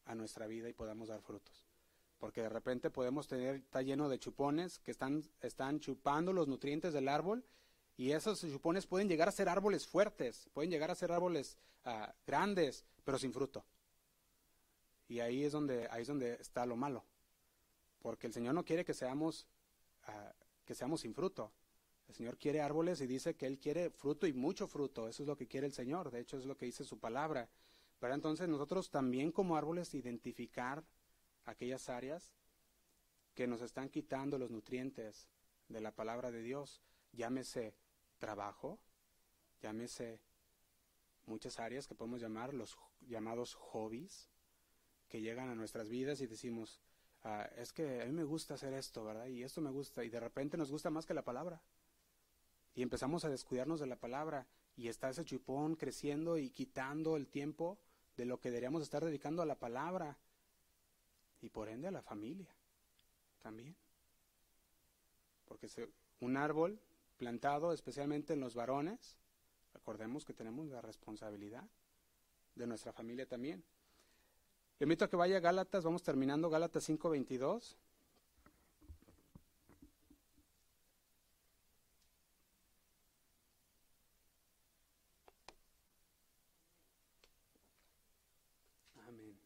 [0.04, 1.64] a nuestra vida y podamos dar frutos.
[2.18, 6.92] Porque de repente podemos tener, está lleno de chupones que están, están chupando los nutrientes
[6.92, 7.44] del árbol
[7.96, 12.14] y esos chupones pueden llegar a ser árboles fuertes, pueden llegar a ser árboles ah,
[12.26, 13.64] grandes, pero sin fruto.
[15.08, 17.04] Y ahí es donde, ahí es donde está lo malo.
[18.07, 19.48] Porque el Señor no quiere que seamos,
[20.04, 20.32] ah,
[20.64, 21.50] que seamos sin fruto.
[22.07, 25.09] El Señor quiere árboles y dice que Él quiere fruto y mucho fruto.
[25.09, 26.12] Eso es lo que quiere el Señor.
[26.12, 27.48] De hecho, es lo que dice su palabra.
[27.98, 30.84] Pero entonces nosotros también como árboles identificar
[31.46, 32.32] aquellas áreas
[33.34, 35.26] que nos están quitando los nutrientes
[35.66, 36.84] de la palabra de Dios.
[37.11, 37.74] Llámese
[38.18, 38.78] trabajo,
[39.62, 40.20] llámese
[41.24, 44.30] muchas áreas que podemos llamar los llamados hobbies,
[45.09, 46.80] que llegan a nuestras vidas y decimos,
[47.24, 49.26] ah, es que a mí me gusta hacer esto, ¿verdad?
[49.26, 51.60] Y esto me gusta, y de repente nos gusta más que la palabra.
[52.74, 54.46] Y empezamos a descuidarnos de la palabra,
[54.76, 57.78] y está ese chupón creciendo y quitando el tiempo
[58.16, 60.18] de lo que deberíamos estar dedicando a la palabra,
[61.40, 62.54] y por ende a la familia
[63.42, 63.76] también.
[65.46, 65.68] Porque
[66.20, 66.80] un árbol
[67.16, 69.16] plantado especialmente en los varones,
[69.72, 71.64] recordemos que tenemos la responsabilidad
[72.54, 73.62] de nuestra familia también.
[74.79, 77.77] Le invito a que vaya a Gálatas, vamos terminando Gálatas 5:22.
[89.09, 89.39] Amén.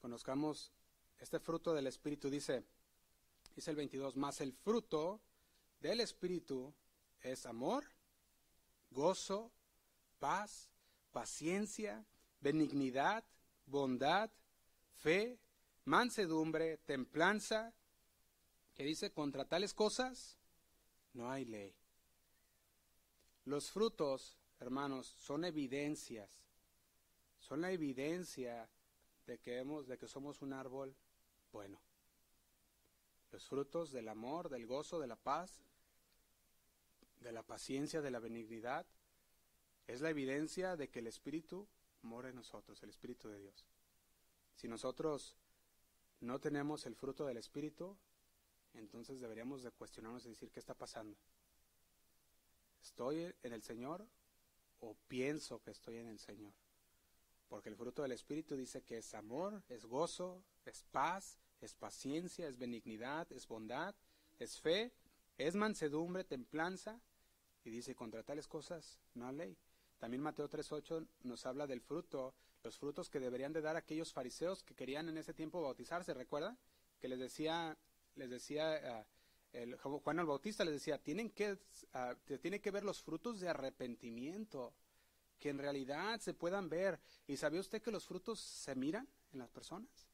[0.00, 0.72] Conozcamos
[1.20, 2.64] este fruto del Espíritu, dice,
[3.54, 5.20] dice el 22, más el fruto
[5.78, 6.74] del Espíritu
[7.20, 7.84] es amor,
[8.90, 9.52] gozo,
[10.18, 10.71] paz,
[11.12, 12.04] paciencia,
[12.40, 13.24] benignidad,
[13.66, 14.30] bondad,
[14.96, 15.38] fe,
[15.84, 17.72] mansedumbre, templanza,
[18.74, 20.38] que dice, contra tales cosas
[21.14, 21.74] no hay ley.
[23.44, 26.30] Los frutos, hermanos, son evidencias,
[27.38, 28.68] son la evidencia
[29.26, 30.94] de que, hemos, de que somos un árbol
[31.52, 31.80] bueno.
[33.30, 35.62] Los frutos del amor, del gozo, de la paz,
[37.20, 38.86] de la paciencia, de la benignidad,
[39.86, 41.66] es la evidencia de que el Espíritu
[42.02, 43.66] mora en nosotros, el Espíritu de Dios.
[44.54, 45.36] Si nosotros
[46.20, 47.96] no tenemos el fruto del Espíritu,
[48.74, 51.16] entonces deberíamos de cuestionarnos y decir, ¿qué está pasando?
[52.82, 54.06] ¿Estoy en el Señor
[54.80, 56.52] o pienso que estoy en el Señor?
[57.48, 62.48] Porque el fruto del Espíritu dice que es amor, es gozo, es paz, es paciencia,
[62.48, 63.94] es benignidad, es bondad,
[64.38, 64.92] es fe,
[65.38, 67.00] es mansedumbre, templanza,
[67.64, 69.56] y dice, contra tales cosas no hay ley.
[70.02, 72.34] También Mateo 3.8 nos habla del fruto,
[72.64, 76.58] los frutos que deberían de dar aquellos fariseos que querían en ese tiempo bautizarse, ¿recuerda?
[76.98, 77.78] Que les decía,
[78.16, 79.06] les decía
[79.52, 84.74] el, Juan el Bautista, les decía, tienen que, uh, que ver los frutos de arrepentimiento,
[85.38, 86.98] que en realidad se puedan ver.
[87.28, 90.08] ¿Y sabía usted que los frutos se miran en las personas?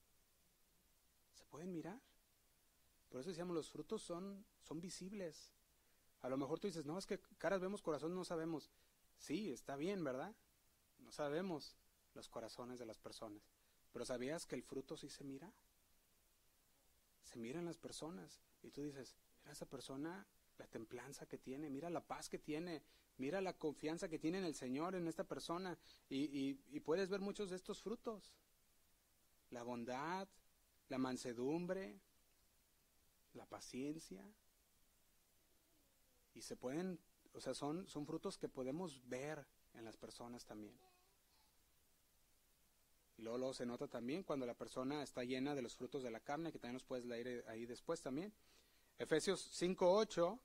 [1.33, 1.99] ¿Se pueden mirar?
[3.09, 5.55] Por eso decíamos, los frutos son, son visibles.
[6.21, 8.71] A lo mejor tú dices, no, es que caras vemos, corazón no sabemos.
[9.19, 10.35] Sí, está bien, ¿verdad?
[10.99, 11.77] No sabemos
[12.15, 13.43] los corazones de las personas.
[13.93, 15.53] Pero ¿sabías que el fruto sí se mira?
[17.25, 18.41] Se miran las personas.
[18.63, 20.27] Y tú dices, mira esa persona,
[20.59, 22.83] la templanza que tiene, mira la paz que tiene,
[23.17, 25.79] mira la confianza que tiene en el Señor, en esta persona.
[26.09, 28.35] Y, y puedes ver muchos de estos frutos.
[29.51, 30.29] La bondad,
[30.89, 32.01] la mansedumbre,
[33.35, 34.25] la paciencia.
[36.35, 37.01] Y se pueden
[37.39, 40.75] o sea, son, son frutos que podemos ver en las personas también.
[43.17, 46.11] Y luego, luego se nota también cuando la persona está llena de los frutos de
[46.11, 48.33] la carne, que también nos puedes leer ahí después también.
[48.99, 50.39] Efesios 5.8.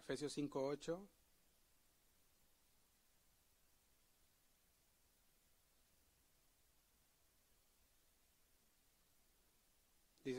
[0.00, 1.00] Efesios 5.8.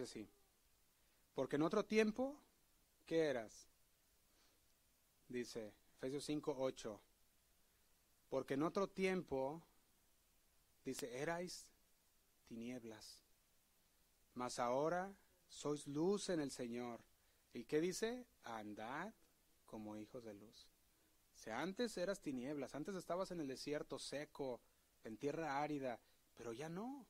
[0.04, 0.30] Dice así,
[1.34, 2.36] porque en otro tiempo,
[3.06, 3.70] ¿qué eras?
[5.30, 7.00] Dice Efesios 5, 8,
[8.28, 9.62] porque en otro tiempo,
[10.84, 11.66] dice, erais
[12.50, 13.24] tinieblas,
[14.34, 15.16] mas ahora
[15.48, 17.00] sois luz en el Señor.
[17.54, 18.26] ¿Y qué dice?
[18.44, 19.14] Andad
[19.66, 20.68] como hijos de luz.
[21.34, 24.60] Si antes eras tinieblas, antes estabas en el desierto seco,
[25.06, 25.98] en tierra árida,
[26.36, 27.08] pero ya no.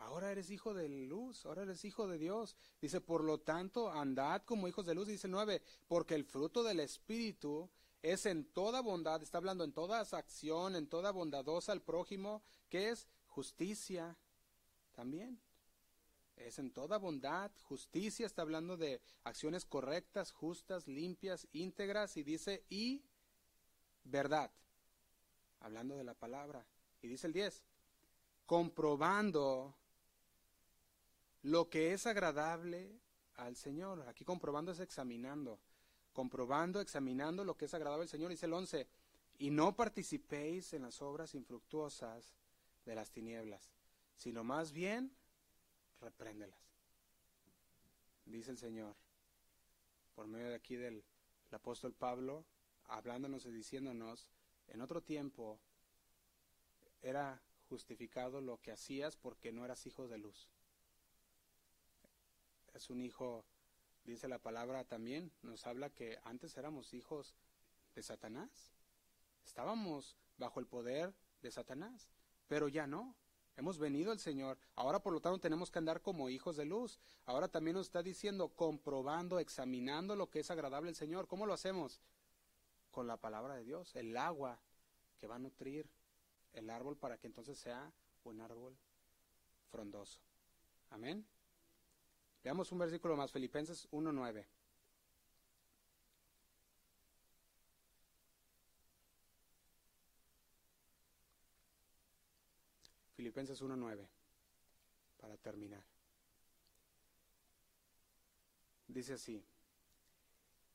[0.00, 2.56] Ahora eres hijo de luz, ahora eres hijo de Dios.
[2.80, 5.06] Dice, por lo tanto, andad como hijos de luz.
[5.06, 7.68] Dice nueve, porque el fruto del Espíritu
[8.02, 12.88] es en toda bondad, está hablando en toda acción, en toda bondadosa al prójimo, que
[12.88, 14.16] es justicia
[14.92, 15.38] también.
[16.34, 22.64] Es en toda bondad, justicia, está hablando de acciones correctas, justas, limpias, íntegras, y dice,
[22.70, 23.04] y
[24.04, 24.50] verdad,
[25.60, 26.64] hablando de la palabra.
[27.02, 27.62] Y dice el 10,
[28.46, 29.76] comprobando
[31.42, 33.00] lo que es agradable
[33.34, 34.06] al Señor.
[34.08, 35.58] Aquí comprobando es examinando.
[36.12, 38.30] Comprobando, examinando lo que es agradable al Señor.
[38.30, 38.86] Dice el 11,
[39.38, 42.34] y no participéis en las obras infructuosas
[42.84, 43.72] de las tinieblas,
[44.16, 45.14] sino más bien
[46.00, 46.58] repréndelas.
[48.26, 48.94] Dice el Señor,
[50.14, 51.04] por medio de aquí del
[51.52, 52.44] apóstol Pablo,
[52.84, 54.28] hablándonos y diciéndonos,
[54.68, 55.58] en otro tiempo
[57.02, 60.50] era justificado lo que hacías porque no eras hijo de luz
[62.80, 63.44] es un hijo,
[64.04, 67.34] dice la palabra también, nos habla que antes éramos hijos
[67.94, 68.72] de Satanás.
[69.44, 72.08] Estábamos bajo el poder de Satanás,
[72.48, 73.14] pero ya no.
[73.56, 74.58] Hemos venido al Señor.
[74.76, 76.98] Ahora, por lo tanto, tenemos que andar como hijos de luz.
[77.26, 81.26] Ahora también nos está diciendo, comprobando, examinando lo que es agradable al Señor.
[81.26, 82.00] ¿Cómo lo hacemos?
[82.90, 84.58] Con la palabra de Dios, el agua
[85.18, 85.90] que va a nutrir
[86.54, 87.92] el árbol para que entonces sea
[88.24, 88.74] un árbol
[89.70, 90.20] frondoso.
[90.88, 91.26] Amén.
[92.42, 94.46] Veamos un versículo más, Filipenses 1.9.
[103.14, 104.08] Filipenses 1.9,
[105.18, 105.84] para terminar.
[108.88, 109.44] Dice así,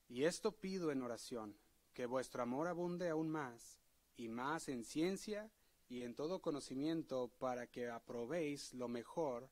[0.08, 1.56] y esto pido en oración,
[1.92, 3.80] que vuestro amor abunde aún más,
[4.16, 5.50] y más en ciencia
[5.88, 9.50] y en todo conocimiento, para que aprobéis lo mejor,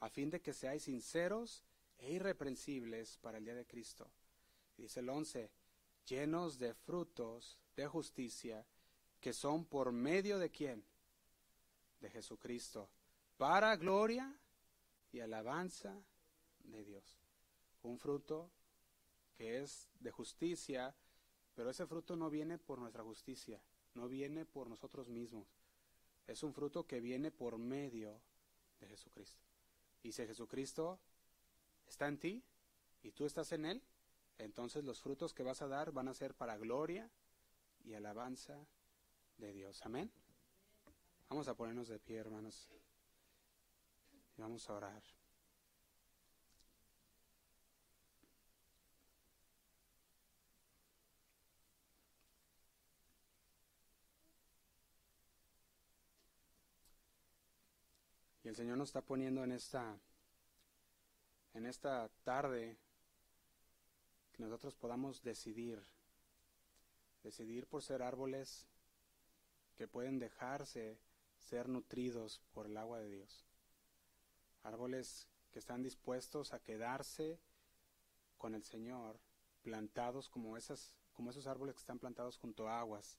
[0.00, 1.64] a fin de que seáis sinceros
[1.98, 4.10] e irreprensibles para el día de Cristo.
[4.76, 5.50] dice el 11,
[6.06, 8.66] llenos de frutos de justicia,
[9.20, 10.84] que son por medio de quién?
[12.00, 12.90] De Jesucristo,
[13.36, 14.38] para gloria
[15.12, 15.98] y alabanza
[16.60, 17.18] de Dios.
[17.82, 18.50] Un fruto
[19.36, 20.94] que es de justicia,
[21.54, 23.60] pero ese fruto no viene por nuestra justicia,
[23.94, 25.46] no viene por nosotros mismos.
[26.26, 28.20] Es un fruto que viene por medio
[28.80, 29.45] de Jesucristo.
[30.12, 30.98] Si Jesucristo
[31.86, 32.42] está en ti
[33.02, 33.82] y tú estás en Él,
[34.38, 37.10] entonces los frutos que vas a dar van a ser para gloria
[37.84, 38.66] y alabanza
[39.38, 39.82] de Dios.
[39.84, 40.10] Amén.
[41.28, 42.68] Vamos a ponernos de pie, hermanos.
[44.36, 45.02] Y vamos a orar.
[58.46, 59.98] Y el Señor nos está poniendo en esta
[61.52, 62.76] en esta tarde
[64.30, 65.82] que nosotros podamos decidir,
[67.24, 68.68] decidir por ser árboles
[69.74, 70.96] que pueden dejarse
[71.40, 73.44] ser nutridos por el agua de Dios.
[74.62, 77.40] Árboles que están dispuestos a quedarse
[78.38, 79.18] con el Señor,
[79.62, 83.18] plantados como, esas, como esos árboles que están plantados junto a aguas,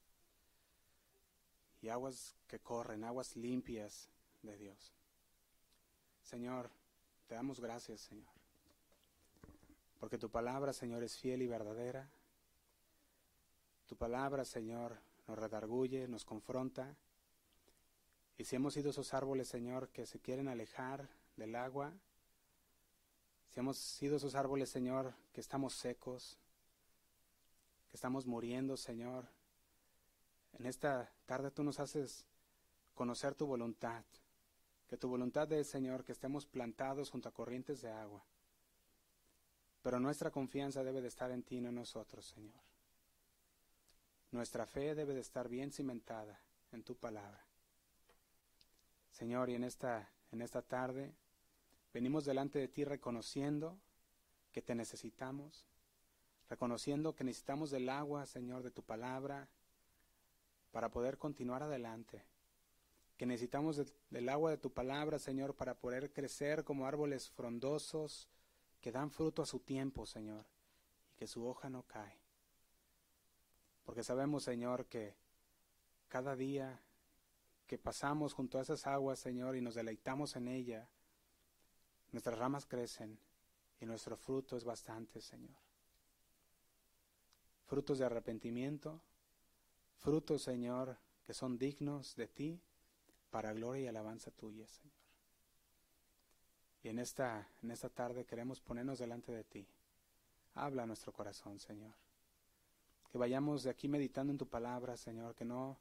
[1.82, 4.10] y aguas que corren, aguas limpias
[4.42, 4.94] de Dios.
[6.28, 6.70] Señor,
[7.26, 8.28] te damos gracias, Señor.
[9.98, 12.10] Porque tu palabra, Señor, es fiel y verdadera.
[13.88, 16.98] Tu palabra, Señor, nos redarguye, nos confronta.
[18.38, 21.94] Y si hemos sido esos árboles, Señor, que se quieren alejar del agua,
[23.50, 26.38] si hemos sido esos árboles, Señor, que estamos secos,
[27.90, 29.30] que estamos muriendo, Señor,
[30.60, 32.26] en esta tarde tú nos haces
[32.96, 34.04] conocer tu voluntad.
[34.88, 38.24] Que tu voluntad es, Señor, que estemos plantados junto a corrientes de agua.
[39.82, 42.62] Pero nuestra confianza debe de estar en ti, no en nosotros, Señor.
[44.32, 46.40] Nuestra fe debe de estar bien cimentada
[46.72, 47.46] en tu palabra.
[49.12, 51.14] Señor, y en esta, en esta tarde
[51.94, 53.78] venimos delante de ti reconociendo
[54.52, 55.66] que te necesitamos,
[56.50, 59.48] reconociendo que necesitamos del agua, Señor, de tu palabra,
[60.72, 62.24] para poder continuar adelante,
[63.18, 63.82] que necesitamos
[64.12, 68.30] del agua de tu palabra, Señor, para poder crecer como árboles frondosos
[68.80, 70.46] que dan fruto a su tiempo, Señor,
[71.12, 72.16] y que su hoja no cae.
[73.86, 75.16] Porque sabemos, Señor, que
[76.10, 76.80] cada día
[77.66, 80.88] que pasamos junto a esas aguas, Señor, y nos deleitamos en ella,
[82.12, 83.20] nuestras ramas crecen
[83.82, 85.58] y nuestro fruto es bastante, Señor.
[87.66, 89.02] Frutos de arrepentimiento,
[89.98, 92.62] frutos, Señor, que son dignos de ti
[93.38, 94.98] para gloria y alabanza tuya, Señor.
[96.82, 99.68] Y en esta, en esta tarde queremos ponernos delante de ti.
[100.56, 101.94] Habla a nuestro corazón, Señor
[103.12, 105.78] que vayamos de aquí meditando en tu palabra, Señor, que no,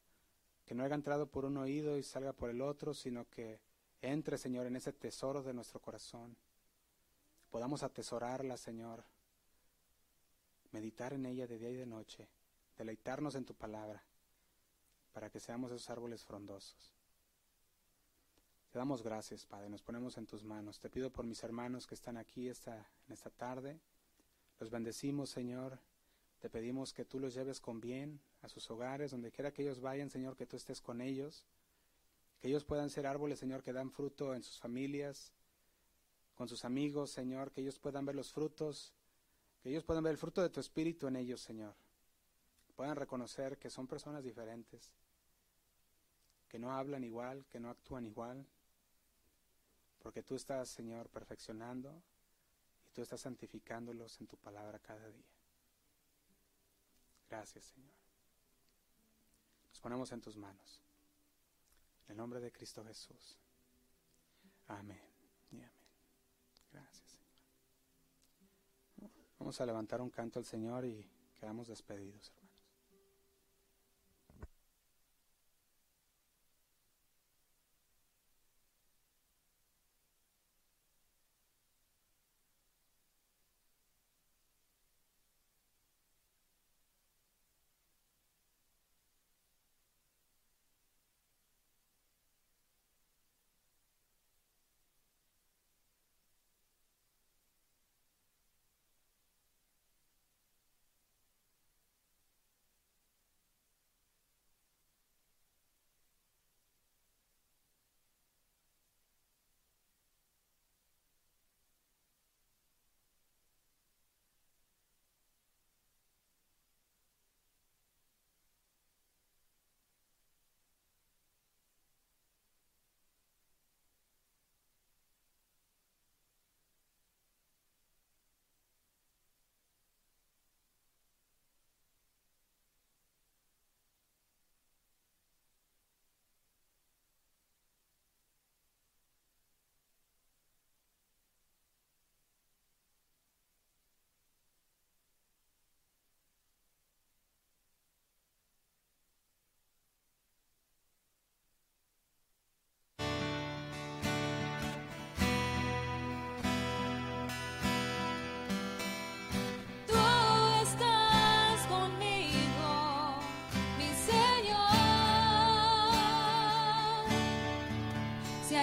[0.67, 3.59] que no haya entrado por un oído y salga por el otro, sino que
[4.03, 6.37] entre, Señor, en ese tesoro de nuestro corazón.
[7.51, 9.03] Podamos atesorarla, Señor,
[10.73, 12.29] meditar en ella de día y de noche,
[12.77, 14.05] deleitarnos en tu palabra,
[15.15, 16.96] para que seamos esos árboles frondosos.
[18.77, 20.79] Te damos gracias, Padre, nos ponemos en tus manos.
[20.79, 22.77] Te pido por mis hermanos que están aquí esta,
[23.07, 23.81] en esta tarde.
[24.61, 25.79] Los bendecimos, Señor
[26.41, 29.81] te pedimos que tú los lleves con bien a sus hogares, donde quiera que ellos
[29.81, 31.47] vayan, Señor, que tú estés con ellos.
[32.39, 35.33] Que ellos puedan ser árboles, Señor, que dan fruto en sus familias,
[36.35, 38.93] con sus amigos, Señor, que ellos puedan ver los frutos,
[39.63, 41.75] que ellos puedan ver el fruto de tu espíritu en ellos, Señor.
[42.75, 44.93] Puedan reconocer que son personas diferentes,
[46.47, 48.47] que no hablan igual, que no actúan igual,
[49.99, 52.03] porque tú estás, Señor, perfeccionando
[52.87, 55.27] y tú estás santificándolos en tu palabra cada día.
[57.29, 57.91] Gracias, Señor.
[59.69, 60.81] Nos ponemos en tus manos.
[62.07, 63.37] En el nombre de Cristo Jesús.
[64.69, 65.01] Amén
[65.51, 65.71] y amén.
[66.73, 67.19] Gracias,
[68.97, 69.11] Señor.
[69.39, 71.09] Vamos a levantar un canto al Señor y
[71.39, 72.33] quedamos despedidos,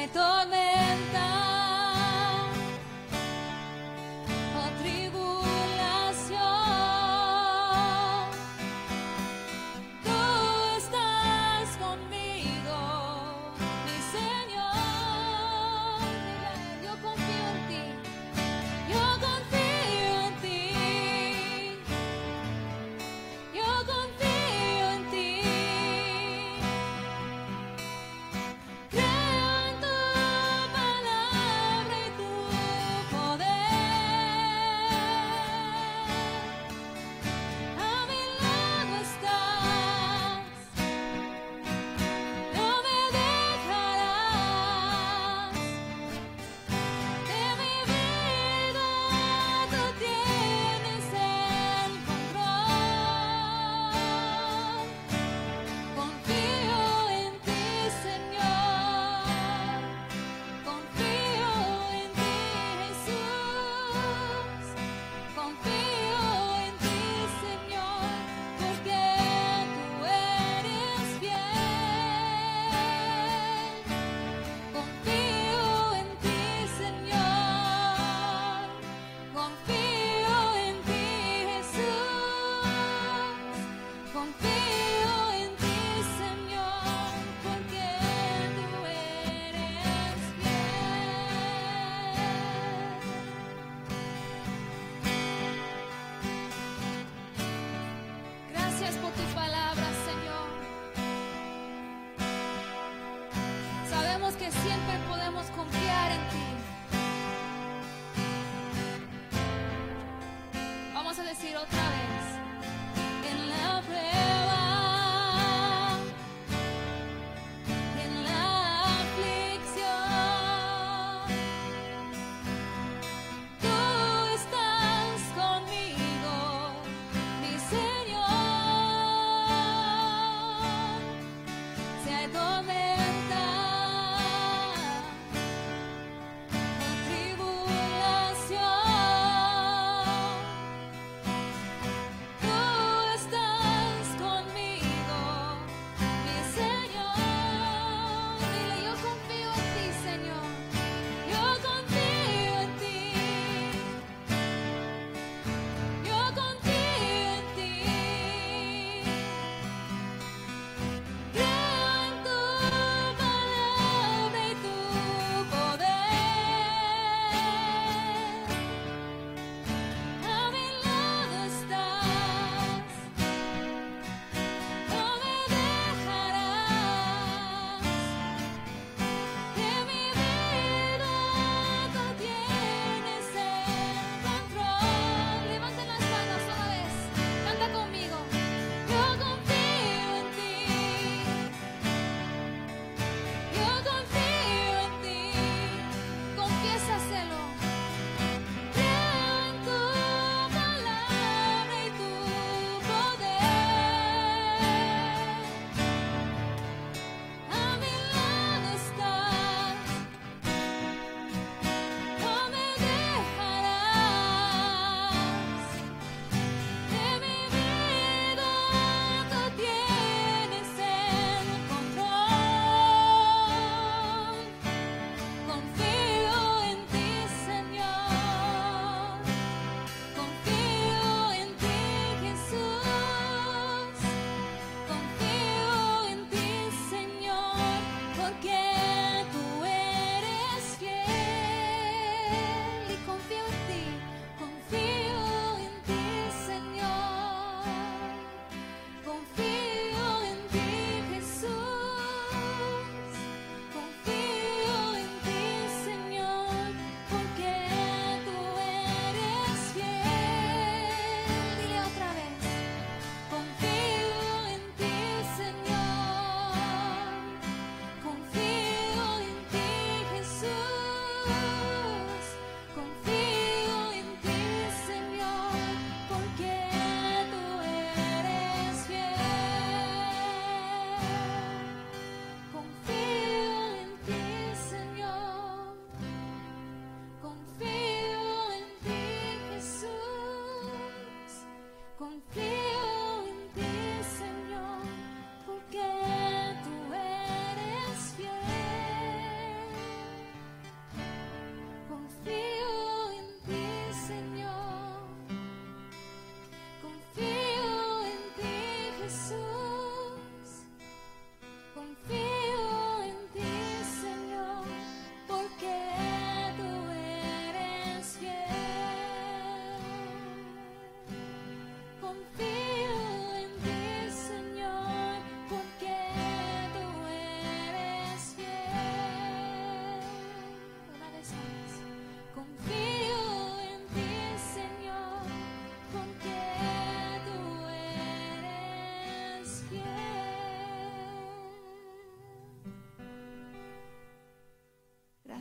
[0.04, 0.63] my torment.
[84.24, 84.73] won't be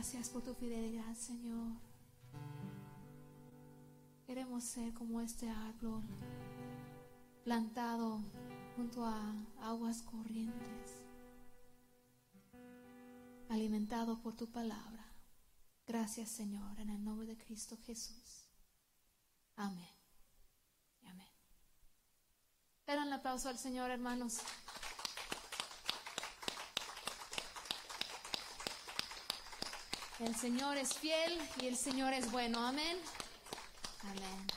[0.03, 1.77] Gracias por tu fidelidad, Señor.
[4.25, 6.03] Queremos ser como este árbol
[7.45, 8.21] plantado
[8.75, 11.05] junto a aguas corrientes,
[13.47, 15.07] alimentado por tu palabra.
[15.87, 18.49] Gracias, Señor, en el nombre de Cristo Jesús.
[19.55, 19.95] Amén.
[21.05, 21.31] Amén.
[22.85, 24.39] Den un aplauso al Señor, hermanos.
[30.25, 32.65] El Señor es fiel y el Señor es bueno.
[32.65, 32.97] Amén.
[34.03, 34.52] Amén.